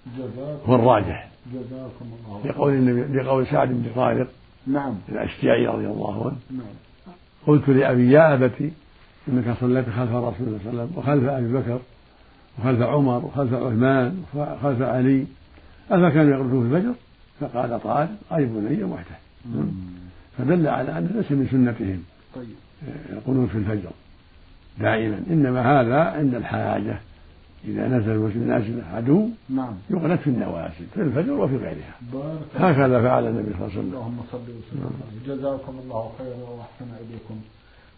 هو 0.66 0.74
الراجح 0.74 1.28
جزاكم 1.54 2.06
الله 2.28 2.40
لقول 2.46 2.72
النبي 2.72 3.22
لقول 3.22 3.46
سعد 3.46 3.68
بن 3.68 3.84
طارق 3.96 4.28
نعم 4.68 4.94
الأشجعي 5.09 5.66
رضي 5.66 5.87
الله 5.87 6.24
عنه 6.26 6.37
نعم 6.59 6.72
قلت 7.46 7.68
لأبي 7.68 8.11
يا 8.12 8.35
أبتي 8.35 8.70
إنك 9.28 9.57
صليت 9.61 9.85
خلف 9.90 10.11
رسول 10.12 10.18
الله 10.18 10.33
صلى 10.35 10.46
الله 10.46 10.64
عليه 10.66 10.83
وسلم 10.83 10.90
وخلف 10.96 11.24
أبي 11.24 11.52
بكر 11.52 11.81
وخلف 12.59 12.81
عمر 12.83 13.24
وخلف 13.24 13.54
عثمان 13.54 14.22
وخلف 14.35 14.83
علي 14.83 15.26
أما 15.92 16.11
كانوا 16.11 16.33
يقرؤون 16.35 16.70
في 16.70 16.76
الفجر 16.76 16.92
فقال 17.40 17.81
طالب 17.83 18.09
أي 18.33 18.44
بني 18.44 18.85
وحده 18.85 19.16
نعم. 19.54 19.70
فدل 20.38 20.68
على 20.68 20.98
أنه 20.98 21.11
ليس 21.14 21.33
من 21.33 21.48
سنتهم 21.50 22.02
طيب 22.35 22.54
يقولون 23.12 23.46
في 23.46 23.59
الفجر 23.59 23.90
دائما 24.81 25.20
إنما 25.31 25.81
هذا 25.81 25.96
عند 26.00 26.35
الحاجة 26.35 27.00
إذا 27.64 27.88
نزل 27.88 28.16
وجه 28.16 28.38
نازل 28.38 28.82
عدو 28.94 29.28
نعم 29.50 29.74
يقنت 29.90 30.20
في 30.20 30.26
النوازل 30.30 30.86
في 30.94 31.02
الفجر 31.02 31.32
وفي 31.32 31.56
غيرها 31.56 31.94
هكذا 32.56 33.02
فعل 33.02 33.26
النبي 33.26 33.52
صلى 33.58 33.66
الله 33.66 33.72
عليه 33.72 33.78
وسلم 33.78 33.90
اللهم 33.92 34.18
صل 34.32 34.38
وسلم 34.42 34.80
نعم. 35.20 35.36
جزاكم 35.36 35.78
الله 35.84 36.12
خيرا 36.18 36.50
وأحسن 36.50 36.86
إليكم 36.96 37.40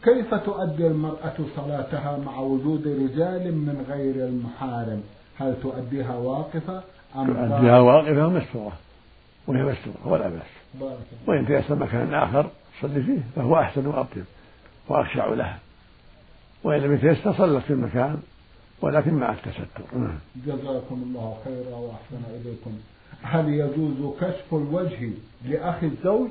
كيف 0.05 0.35
تؤدي 0.35 0.87
المرأة 0.87 1.35
صلاتها 1.57 2.19
مع 2.25 2.39
وجود 2.41 2.87
رجال 2.89 3.55
من 3.55 3.85
غير 3.89 4.15
المحارم 4.29 5.03
هل 5.39 5.55
تؤديها 5.63 6.17
واقفة 6.17 6.83
أم 7.17 7.27
تؤديها 7.27 7.79
واقفة 7.79 8.29
مستورة 8.29 8.73
وهي 9.47 9.63
مستورة 9.63 10.13
ولا 10.13 10.29
بأس 10.29 10.81
وإن 11.29 11.47
تيسر 11.47 11.75
مكان 11.75 12.15
آخر 12.15 12.51
تصلي 12.79 13.03
فيه 13.03 13.19
فهو 13.37 13.57
أحسن 13.57 13.87
وأطيب 13.87 14.25
وأخشع 14.89 15.35
لها 15.35 15.59
وإن 16.65 16.81
لم 16.81 16.93
يتيسر 16.95 17.33
صلت 17.33 17.65
في 17.65 17.73
المكان 17.73 18.17
ولكن 18.83 19.15
مع 19.15 19.33
التستر 19.33 19.99
نعم 19.99 20.19
جزاكم 20.47 21.03
الله 21.07 21.37
خيرا 21.45 21.77
وأحسن 21.77 22.25
إليكم 22.35 22.79
هل 23.23 23.49
يجوز 23.49 24.15
كشف 24.21 24.55
الوجه 24.55 25.11
لأخي 25.45 25.87
الزوج؟ 25.87 26.31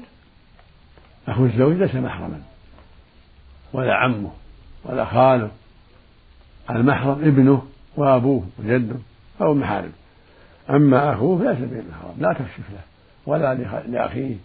أخو 1.28 1.46
الزوج 1.46 1.76
ليس 1.76 1.96
محرما 1.96 2.42
ولا 3.74 3.96
عمه 3.96 4.32
ولا 4.86 5.06
خاله 5.06 5.52
المحرم 6.70 7.10
ابنه 7.12 7.62
وأبوه 7.98 8.44
وجده 8.60 8.96
أو 9.42 9.54
محارم 9.54 9.92
أما 10.70 11.14
أخوه 11.14 11.38
فليس 11.40 11.58
به 11.70 11.84
محرم 11.90 12.16
لا 12.20 12.34
تكشف 12.34 12.70
له 12.70 12.82
ولا 13.26 13.54
لأخيه 13.88 14.36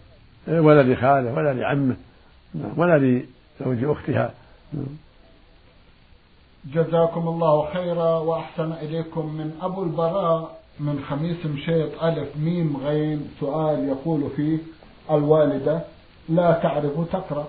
ولا 0.47 0.83
لخاله 0.93 1.33
ولا 1.33 1.53
لعمه 1.53 1.95
نعم، 2.55 2.73
ولا 2.79 2.97
لزوج 2.97 3.83
أختها 3.83 4.31
نعم. 4.73 4.85
جزاكم 6.73 7.27
الله 7.27 7.65
خيرا 7.73 8.19
وأحسن 8.19 8.71
إليكم 8.81 9.25
من 9.25 9.51
أبو 9.61 9.83
البراء 9.83 10.51
من 10.79 10.99
خميس 11.09 11.45
مشيط 11.45 12.03
ألف 12.03 12.37
ميم 12.37 12.77
غين 12.85 13.27
سؤال 13.39 13.87
يقول 13.89 14.29
فيه 14.35 14.57
الوالدة 15.11 15.81
لا 16.29 16.51
تعرف 16.51 16.91
تقرأ 17.13 17.47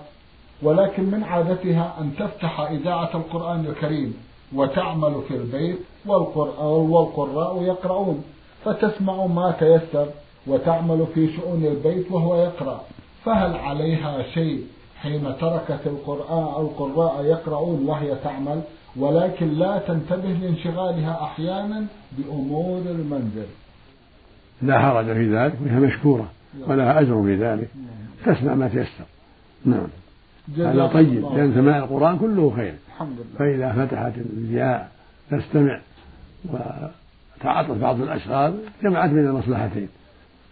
ولكن 0.61 1.03
من 1.03 1.23
عادتها 1.23 1.95
أن 2.01 2.11
تفتح 2.19 2.59
إذاعة 2.61 3.09
القرآن 3.15 3.65
الكريم 3.65 4.13
وتعمل 4.55 5.21
في 5.27 5.33
البيت 5.35 5.77
والقراء 6.05 7.63
يقرؤون 7.63 8.23
فتسمع 8.65 9.25
ما 9.25 9.51
تيسر 9.51 10.07
وتعمل 10.47 11.05
في 11.13 11.33
شؤون 11.35 11.65
البيت 11.65 12.11
وهو 12.11 12.35
يقرأ 12.35 12.81
فهل 13.23 13.55
عليها 13.55 14.23
شيء 14.33 14.61
حين 15.01 15.33
تركت 15.41 15.79
القراء 15.85 16.61
القراء 16.61 17.23
يقرؤون 17.25 17.89
وهي 17.89 18.15
تعمل 18.23 18.61
ولكن 18.99 19.53
لا 19.53 19.77
تنتبه 19.87 20.29
لانشغالها 20.29 21.23
أحيانا 21.23 21.85
بأمور 22.17 22.77
المنزل 22.85 23.45
لا 24.61 24.79
حرج 24.79 25.05
في 25.05 25.35
ذلك 25.37 25.53
وهي 25.61 25.75
مشكورة 25.79 26.31
نعم. 26.59 26.69
ولها 26.69 26.99
أجر 26.99 27.23
في 27.23 27.35
ذلك 27.35 27.67
نعم. 28.25 28.35
تسمع 28.35 28.55
ما 28.55 28.67
تيسر 28.67 29.03
نعم 29.65 29.87
هذا 30.57 30.87
طيب 30.87 31.25
لأن 31.35 31.53
سماع 31.53 31.77
القرآن 31.77 32.19
كله 32.19 32.53
خير 32.55 32.73
الحمد 32.87 33.15
لله 33.17 33.37
فإذا 33.73 33.85
فتحت 33.85 34.13
الجاء 34.17 34.91
تستمع 35.31 35.79
وتعاطت 36.45 37.71
بعض 37.71 38.01
الأشغال 38.01 38.55
جمعت 38.83 39.09
بين 39.09 39.27
المصلحتين 39.27 39.89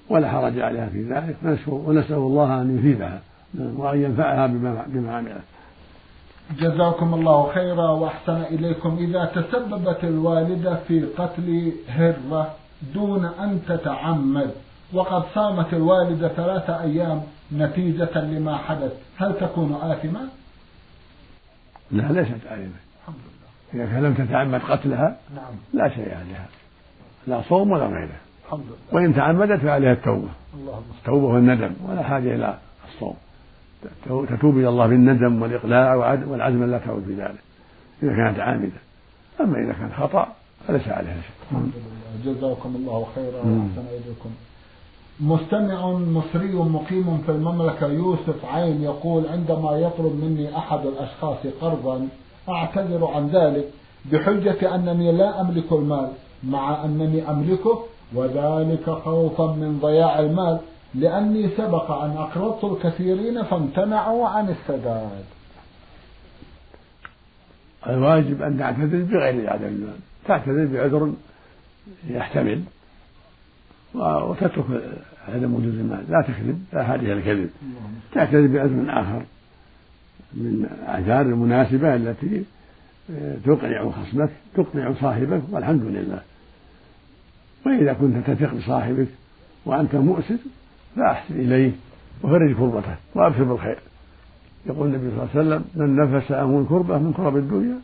ولا 0.09 0.29
حرج 0.31 0.59
عليها 0.59 0.87
في 0.89 1.03
ذلك 1.03 1.35
ونسأل 1.67 2.15
الله 2.15 2.61
أن 2.61 2.77
يفيدها 2.79 3.21
نعم، 3.53 3.79
وأن 3.79 4.01
ينفعها 4.03 4.47
بما 4.47 4.85
بما 4.87 5.15
عملت 5.15 5.41
جزاكم 6.59 7.13
الله 7.13 7.53
خيرا 7.53 7.89
وأحسن 7.89 8.41
إليكم 8.41 8.97
إذا 8.99 9.25
تسببت 9.25 10.03
الوالدة 10.03 10.75
في 10.75 11.01
قتل 11.05 11.71
هرة 11.89 12.53
دون 12.93 13.25
أن 13.25 13.61
تتعمد 13.67 14.51
وقد 14.93 15.23
صامت 15.35 15.73
الوالدة 15.73 16.27
ثلاثة 16.29 16.81
أيام 16.81 17.21
نتيجة 17.53 18.17
لما 18.21 18.57
حدث 18.57 18.91
هل 19.17 19.37
تكون 19.39 19.73
آثمة؟ 19.81 20.19
لا 21.91 22.03
ليست 22.11 22.45
آثمة 22.45 22.79
الحمد 23.01 23.15
لله 23.73 23.85
إذا 23.99 24.07
لم 24.07 24.13
تتعمد 24.13 24.59
قتلها 24.59 25.17
نعم. 25.35 25.53
لا 25.73 25.89
شيء 25.95 26.15
عليها 26.15 26.45
لا 27.27 27.41
صوم 27.49 27.71
ولا 27.71 27.85
غيره 27.85 28.17
الحمد 28.45 28.63
لله 28.67 28.95
وإن 29.01 29.15
تعمدت 29.15 29.61
فعليها 29.61 29.93
التوبة 29.93 30.29
الله 30.59 30.81
التوبة 30.99 31.27
والندم 31.27 31.71
ولا 31.89 32.03
حاجة 32.03 32.35
إلى 32.35 32.57
الصوم 32.93 33.15
تتوب 34.29 34.57
إلى 34.57 34.69
الله 34.69 34.87
بالندم 34.87 35.41
والإقلاع 35.41 35.95
والعزم 36.27 36.63
لا 36.63 36.77
تعود 36.77 37.03
في 37.03 37.13
ذلك 37.13 37.39
إذا 38.03 38.15
كانت 38.15 38.39
عامدة 38.39 38.77
أما 39.41 39.63
إذا 39.63 39.73
كان 39.73 39.91
خطأ 39.97 40.27
فليس 40.67 40.87
عليها 40.87 41.21
شيء 41.21 41.59
نعم. 41.59 41.71
جزاكم 42.25 42.75
الله 42.75 43.05
خيرا 43.15 43.43
نعم. 43.45 43.59
وأحسن 43.59 43.87
إليكم 43.89 44.29
مستمع 45.21 45.85
مصري 45.91 46.53
مقيم 46.55 47.17
في 47.25 47.31
المملكة 47.31 47.87
يوسف 47.87 48.45
عين 48.45 48.81
يقول 48.81 49.27
عندما 49.27 49.71
يطلب 49.77 50.15
مني 50.23 50.57
أحد 50.57 50.79
الأشخاص 50.85 51.37
قرضا 51.61 52.07
أعتذر 52.49 53.05
عن 53.07 53.27
ذلك 53.27 53.65
بحجة 54.11 54.75
أنني 54.75 55.11
لا 55.11 55.41
أملك 55.41 55.71
المال 55.71 56.09
مع 56.43 56.85
أنني 56.85 57.29
أملكه 57.29 57.83
وذلك 58.13 58.89
خوفا 58.89 59.43
من 59.45 59.79
ضياع 59.81 60.19
المال 60.19 60.59
لأني 60.99 61.49
سبق 61.57 61.91
أن 61.91 62.09
أقرضت 62.11 62.63
الكثيرين 62.63 63.43
فامتنعوا 63.43 64.27
عن 64.29 64.49
السداد 64.49 65.25
الواجب 67.89 68.41
أن 68.41 68.57
تعتذر 68.59 69.01
بغير 69.03 69.49
عدم 69.49 69.65
المال 69.67 69.95
تعتذر 70.25 70.65
بعذر 70.65 71.13
يحتمل 72.07 72.61
وتترك 73.95 74.65
عدم 75.27 75.53
وجود 75.55 75.75
المال 75.79 76.03
لا 76.09 76.21
تكذب 76.27 76.63
لا 76.73 76.81
هذه 76.95 77.13
الكذب 77.13 77.49
تعتذر 78.13 78.47
بعذر 78.47 79.01
آخر 79.01 79.21
من 80.33 80.65
أعذار 80.87 81.21
المناسبة 81.21 81.95
التي 81.95 82.43
آه، 83.11 83.37
تقنع 83.45 83.89
خصمك 83.91 84.29
تقنع 84.55 84.93
صاحبك 85.01 85.41
والحمد 85.51 85.81
لله 85.83 86.21
وإذا 87.65 87.93
كنت 87.93 88.29
تثق 88.29 88.53
بصاحبك 88.53 89.07
وأنت 89.65 89.95
مؤسف 89.95 90.39
لا 90.97 91.11
أحسن 91.11 91.39
إليه 91.39 91.71
وفرج 92.23 92.55
كربته 92.55 92.95
وأبشر 93.15 93.43
بالخير 93.43 93.79
يقول 94.65 94.87
النبي 94.87 95.11
صلى 95.15 95.23
الله 95.23 95.29
عليه 95.35 95.45
وسلم 95.63 95.65
من 95.75 95.95
نفس 95.95 96.31
عنه 96.31 96.65
كربة 96.69 96.97
من 96.97 97.13
كرب 97.13 97.37
الدنيا 97.37 97.77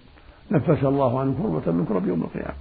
نفس 0.52 0.84
الله 0.84 1.20
عنه 1.20 1.36
كربة 1.44 1.78
من 1.78 1.86
كرب 1.86 2.08
يوم 2.08 2.22
القيامة 2.22 2.54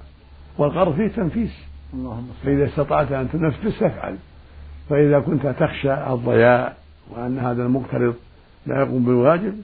والقرض 0.58 0.96
فيه 0.96 1.08
تنفيس 1.08 1.52
اللهم 1.94 2.28
فإذا 2.44 2.64
استطعت 2.66 3.12
أن 3.12 3.28
تنفس 3.32 3.74
فافعل 3.78 4.16
فإذا 4.90 5.20
كنت 5.20 5.46
تخشى 5.46 5.92
الضياع 5.94 6.72
وأن 7.10 7.38
هذا 7.38 7.62
المقترض 7.62 8.14
لا 8.66 8.82
يقوم 8.82 9.04
بالواجب 9.04 9.54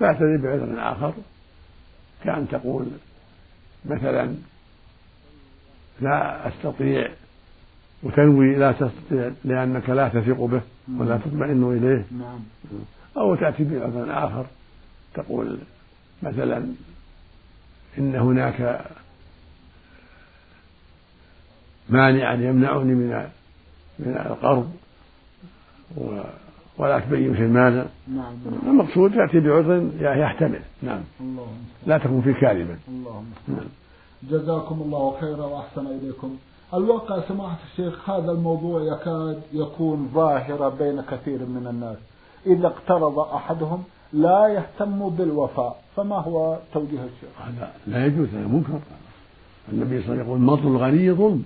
فاعتذر 0.00 0.36
بعذر 0.42 0.92
آخر 0.92 1.12
كأن 2.24 2.48
تقول 2.48 2.86
مثلا 3.84 4.34
لا 6.00 6.48
أستطيع 6.48 7.08
وتنوي 8.06 8.54
لا 8.54 8.72
تستطيع 8.72 9.30
لأنك 9.44 9.90
لا 9.90 10.08
تثق 10.08 10.44
به 10.44 10.60
ولا 10.98 11.08
نعم. 11.08 11.18
تطمئن 11.18 11.76
إليه 11.78 12.04
نعم. 12.18 12.40
أو 13.16 13.34
تأتي 13.34 13.64
بلفظ 13.64 13.96
آخر 13.96 14.46
تقول 15.14 15.58
مثلا 16.22 16.66
إن 17.98 18.14
هناك 18.14 18.80
مانعا 21.88 22.34
يمنعني 22.34 22.84
من 22.84 23.28
من 23.98 24.16
القرض 24.26 24.72
ولا 26.78 26.98
تبين 27.00 27.34
في 27.34 27.42
المانع 27.42 27.84
نعم 28.08 28.34
المقصود 28.66 29.14
تأتي 29.14 29.40
بعذر 29.40 29.90
يحتمل 30.00 30.60
نعم 30.82 31.00
اللهم 31.20 31.58
لا 31.86 31.98
تكون 31.98 32.22
فيه 32.22 32.32
كاذبا 32.32 32.78
اللهم 32.88 33.30
نعم. 33.48 33.66
جزاكم 34.30 34.74
الله 34.82 35.20
خيرا 35.20 35.44
وأحسن 35.46 35.86
إليكم 35.86 36.36
الواقع 36.74 37.22
سماحة 37.28 37.58
الشيخ 37.72 38.10
هذا 38.10 38.32
الموضوع 38.32 38.82
يكاد 38.82 39.42
يكون 39.52 40.08
ظاهرة 40.14 40.68
بين 40.68 41.00
كثير 41.00 41.38
من 41.38 41.66
الناس 41.70 41.96
إذا 42.46 42.66
اقترض 42.66 43.18
أحدهم 43.18 43.82
لا 44.12 44.46
يهتم 44.48 45.08
بالوفاء 45.08 45.82
فما 45.96 46.16
هو 46.16 46.58
توجيه 46.72 47.04
الشيخ 47.04 47.42
هذا 47.48 47.72
لا 47.86 48.06
يجوز 48.06 48.28
هذا 48.28 48.46
منكر 48.46 48.78
النبي 49.72 50.02
صلى 50.02 50.12
الله 50.12 50.12
عليه 50.12 50.20
وسلم 50.20 50.20
يقول 50.20 50.40
مطل 50.40 50.66
الغني 50.68 51.12
ظلم 51.12 51.42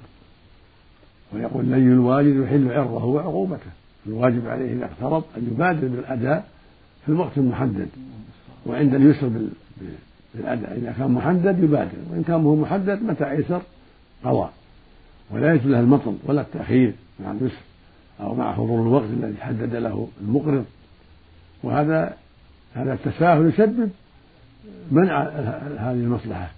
ويقول 1.34 1.64
لي 1.64 1.76
الواجد 1.76 2.36
يحل 2.42 2.72
عرضه 2.72 3.04
وعقوبته 3.04 3.70
الواجب 4.06 4.48
عليه 4.48 4.72
إذا 4.72 4.84
اقترض 4.84 5.22
أن 5.36 5.48
يبادر 5.52 5.88
بالأداء 5.88 6.48
في 7.04 7.08
الوقت 7.12 7.38
المحدد 7.38 7.88
وعند 8.66 8.94
اليسر 8.94 9.30
بالأداء 10.34 10.76
إذا 10.78 10.92
كان 10.98 11.10
محدد 11.10 11.62
يبادر 11.62 11.98
وإن 12.12 12.22
كان 12.22 12.44
هو 12.44 12.56
محدد 12.56 13.02
متى 13.02 13.30
أيسر 13.30 13.60
قضاء 14.24 14.52
ولا 15.30 15.54
يجوز 15.54 15.66
لها 15.66 15.80
المطل 15.80 16.16
ولا 16.24 16.40
التأخير 16.40 16.92
مع 17.24 17.30
الوسر 17.30 17.54
أو 18.20 18.34
مع 18.34 18.54
حضور 18.54 18.82
الوقت 18.82 19.04
الذي 19.10 19.36
حدد 19.40 19.76
له 19.76 20.08
المقرض 20.22 20.64
وهذا 21.62 22.16
هذا 22.74 22.92
التساهل 22.92 23.48
يسبب 23.48 23.90
منع 24.92 25.22
هذه 25.78 25.90
المصلحة 25.90 26.50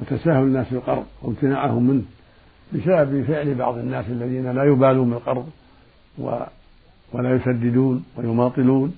وتساهل 0.00 0.42
الناس 0.42 0.66
في 0.66 0.72
القرض 0.74 1.04
وامتناعهم 1.22 1.82
منه 1.82 2.02
بسبب 2.72 3.24
فعل 3.24 3.54
بعض 3.54 3.78
الناس 3.78 4.06
الذين 4.08 4.50
لا 4.50 4.64
يبالون 4.64 5.10
بالقرض 5.10 5.48
ولا 7.12 7.30
يسددون 7.34 8.04
ويماطلون 8.16 8.96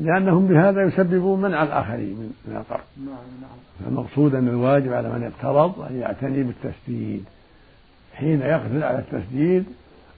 لأنهم 0.00 0.46
بهذا 0.46 0.82
يسببون 0.86 1.40
منع 1.42 1.62
الآخرين 1.62 2.30
من 2.48 2.56
القرض 2.56 2.80
نعم، 2.96 3.06
نعم. 3.08 3.52
فالمقصود 3.84 4.34
أن 4.34 4.48
الواجب 4.48 4.92
على 4.92 5.08
من 5.10 5.22
اقترض 5.24 5.80
أن 5.90 5.96
يعتني 6.00 6.42
بالتسديد 6.42 7.24
حين 8.20 8.40
يقدر 8.40 8.84
على 8.84 8.98
التسجيل 8.98 9.64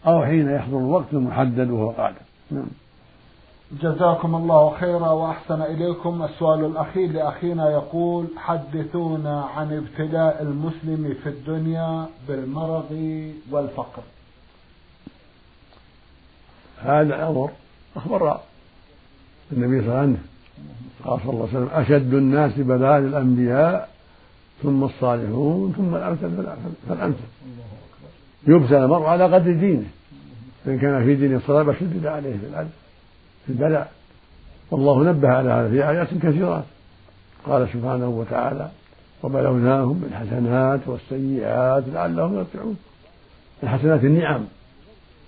أو 0.06 0.24
حين 0.24 0.50
يحضر 0.50 0.78
الوقت 0.78 1.06
المحدد 1.12 1.70
وهو 1.70 1.90
قادر 1.90 2.14
نعم 2.50 2.66
جزاكم 3.82 4.34
الله 4.34 4.74
خيرا 4.76 5.08
وأحسن 5.10 5.62
إليكم 5.62 6.22
السؤال 6.22 6.64
الأخير 6.64 7.10
لأخينا 7.12 7.70
يقول 7.70 8.26
حدثونا 8.36 9.42
عن 9.44 9.72
ابتلاء 9.76 10.42
المسلم 10.42 11.14
في 11.22 11.28
الدنيا 11.28 12.06
بالمرض 12.28 13.22
والفقر 13.50 14.02
هذا 16.82 17.28
أمر 17.28 17.50
أخبر 17.96 18.38
النبي 19.52 19.80
صلى 19.80 19.80
الله 19.88 19.96
عليه 19.98 20.02
وسلم 20.02 20.22
قال 21.04 21.20
صلى 21.20 21.30
الله 21.32 21.42
عليه 21.48 21.58
وسلم 21.58 21.68
أشد 21.72 22.14
الناس 22.14 22.52
بلاء 22.58 22.98
الأنبياء 22.98 23.88
ثم 24.62 24.84
الصالحون 24.84 25.72
ثم 25.76 25.94
الأمثل 25.94 26.30
فالأمثل 26.88 27.18
يبتلى 28.46 28.84
المرء 28.84 29.04
على 29.06 29.24
قدر 29.34 29.52
دينه 29.52 29.84
فإن 30.64 30.78
كان 30.78 31.04
في 31.04 31.14
دين 31.14 31.40
صلابة 31.46 31.74
شدد 31.80 32.06
عليه 32.06 32.30
في 32.32 32.46
العدل 32.50 32.68
في 33.46 33.52
البلاء 33.52 33.90
والله 34.70 35.04
نبه 35.10 35.28
على 35.28 35.50
هذا 35.50 35.68
في 35.70 35.88
آيات 35.90 36.08
كثيرات 36.22 36.64
قال 37.44 37.68
سبحانه 37.72 38.08
وتعالى 38.08 38.68
وبلوناهم 39.22 39.92
بالحسنات 39.98 40.80
والسيئات 40.86 41.84
لعلهم 41.94 42.34
يرجعون 42.34 42.76
الحسنات 43.62 44.04
النعم 44.04 44.40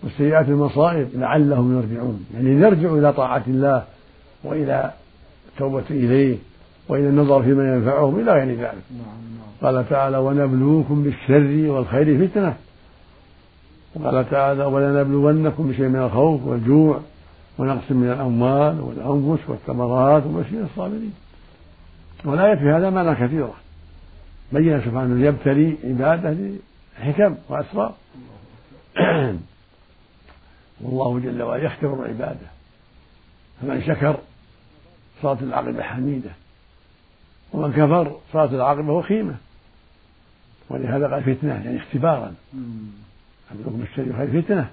والسيئات 0.03 0.49
المصائب 0.49 1.09
لعلهم 1.15 1.77
يرجعون 1.79 2.25
يعني 2.35 2.55
ليرجعوا 2.61 2.99
إلى 2.99 3.13
طاعة 3.13 3.43
الله 3.47 3.83
وإلى 4.45 4.91
التوبة 5.53 5.85
إليه 5.91 6.37
وإلى 6.89 7.09
النظر 7.09 7.43
فيما 7.43 7.75
ينفعهم 7.75 8.21
إلى 8.21 8.33
غير 8.33 8.45
ذلك 8.49 8.61
نعم، 8.61 9.03
نعم. 9.71 9.75
قال 9.77 9.89
تعالى 9.91 10.19
ونبلوكم 10.19 11.03
بالشر 11.03 11.71
والخير 11.73 12.29
فتنة 12.29 12.57
وقال 13.95 14.31
تعالى 14.31 14.65
ولنبلونكم 14.65 15.69
بشيء 15.71 15.89
من 15.89 15.97
الخوف 16.01 16.45
والجوع 16.45 17.01
ونقص 17.59 17.91
من 17.91 18.11
الأموال 18.11 18.81
والأنفس 18.81 19.43
والثمرات 19.49 20.27
وبشر 20.27 20.63
الصابرين 20.73 21.13
والآية 22.25 22.55
في 22.55 22.65
هذا 22.65 22.91
معنى 22.91 23.15
كثيرة 23.27 23.55
بين 24.53 24.81
سبحانه 24.81 25.27
يبتلي 25.27 25.77
عباده 25.85 26.35
لحكم 27.01 27.37
وأسرار 27.49 27.95
والله 30.81 31.21
جل 31.21 31.43
وعلا 31.43 31.63
يختبر 31.65 32.09
عباده 32.09 32.47
فمن 33.63 33.83
شكر 33.83 34.17
صارت 35.23 35.43
العاقبة 35.43 35.83
حميدة 35.83 36.31
ومن 37.53 37.73
كفر 37.73 38.13
صارت 38.33 38.53
العاقبة 38.53 38.93
وخيمة 38.93 39.35
ولهذا 40.71 41.09
قال 41.09 41.23
فتنة 41.25 41.53
يعني 41.55 41.77
اختبارا 41.79 42.35
الحكم 43.61 43.83
الشر 43.83 44.17
خير 44.17 44.43
فتنة 44.43 44.69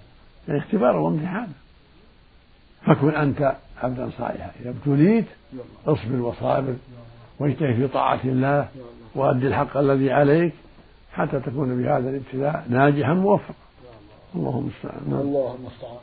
يعني 0.48 0.60
اختبار 0.60 0.98
وامتحان 0.98 1.48
فكن 2.86 3.10
أنت 3.16 3.56
عبدا 3.84 4.10
صالحا 4.18 4.52
إذا 4.62 4.70
ابتليت 4.70 5.26
اصبر 5.88 6.16
وصابر 6.22 6.74
واجتهد 7.40 7.74
في 7.76 7.88
طاعة 7.88 8.20
الله 8.26 8.68
وأد 9.16 9.44
الحق 9.44 9.78
الذي 9.78 10.12
عليك 10.12 10.54
حتى 11.14 11.40
تكون 11.40 11.82
بهذا 11.84 12.10
الابتلاء 12.10 12.66
ناجحا 12.70 13.14
موفقا 13.14 13.54
الله 14.36 14.60
المستعان 14.60 15.22
الله 15.22 15.56
المستعان 15.60 15.98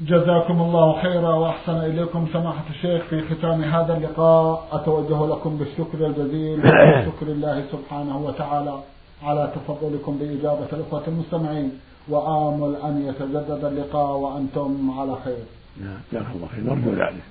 جزاكم 0.00 0.60
الله 0.60 1.02
خيرا 1.02 1.34
واحسن 1.34 1.72
اليكم 1.72 2.26
سماحه 2.32 2.64
الشيخ 2.70 3.02
في 3.04 3.22
ختام 3.34 3.64
هذا 3.64 3.96
اللقاء 3.96 4.68
اتوجه 4.72 5.26
لكم 5.32 5.56
بالشكر 5.56 6.06
الجزيل 6.06 6.58
وشكر 6.60 7.26
الله 7.34 7.64
سبحانه 7.72 8.16
وتعالى 8.18 8.78
على 9.24 9.52
تفضلكم 9.54 10.18
بإجابة 10.18 10.66
الإخوة 10.72 11.02
المستمعين 11.08 11.72
وآمل 12.08 12.76
أن 12.76 13.06
يتجدد 13.08 13.64
اللقاء 13.64 14.16
وأنتم 14.16 14.90
على 14.98 15.16
خير 15.24 15.44
جزاك 16.12 16.26
الله 16.34 16.46
خير 16.48 16.64
نرجو 16.74 16.90
ذلك 17.04 17.22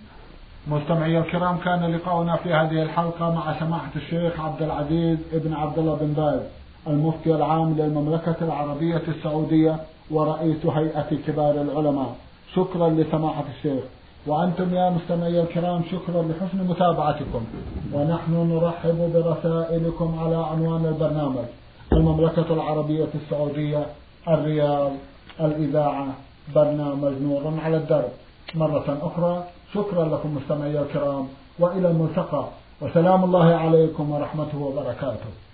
مستمعي 0.68 1.18
الكرام 1.20 1.58
كان 1.58 1.86
لقاؤنا 1.96 2.36
في 2.36 2.54
هذه 2.54 2.84
الحلقة 2.84 3.34
مع 3.34 3.60
سماحة 3.60 3.92
الشيخ 3.96 4.40
عبد 4.40 4.62
العزيز 4.62 5.18
بن 5.34 5.54
عبد 5.54 5.80
الله 5.80 5.98
بن 6.02 6.14
باز 6.14 6.40
المفتي 6.88 7.36
العام 7.36 7.74
للمملكة 7.78 8.36
العربية 8.42 9.02
السعودية 9.08 9.80
ورئيس 10.12 10.66
هيئة 10.66 11.18
كبار 11.28 11.52
العلماء 11.62 12.16
شكرا 12.56 12.90
لسماحة 12.90 13.44
الشيخ 13.58 13.84
وأنتم 14.28 14.74
يا 14.76 14.90
مستمعي 14.90 15.42
الكرام 15.42 15.82
شكرا 15.92 16.24
لحسن 16.24 16.58
متابعتكم 16.68 17.42
ونحن 17.94 18.34
نرحب 18.34 19.12
برسائلكم 19.14 20.20
على 20.20 20.36
عنوان 20.36 20.86
البرنامج 20.86 21.46
المملكة 21.94 22.54
العربية 22.54 23.08
السعودية 23.16 23.86
الرياض 24.28 24.92
الإذاعة 25.42 26.08
برنامج 26.56 27.12
نور 27.22 27.54
على 27.62 27.78
الدرب 27.78 28.10
مرة 28.56 28.98
أخرى 29.02 29.44
شكرا 29.74 30.06
لكم 30.06 30.36
مستمعي 30.36 30.80
الكرام 30.80 31.28
وإلى 31.60 31.88
الملتقى 31.90 32.46
وسلام 32.82 33.24
الله 33.24 33.56
عليكم 33.56 34.12
ورحمته 34.12 34.62
وبركاته 34.62 35.51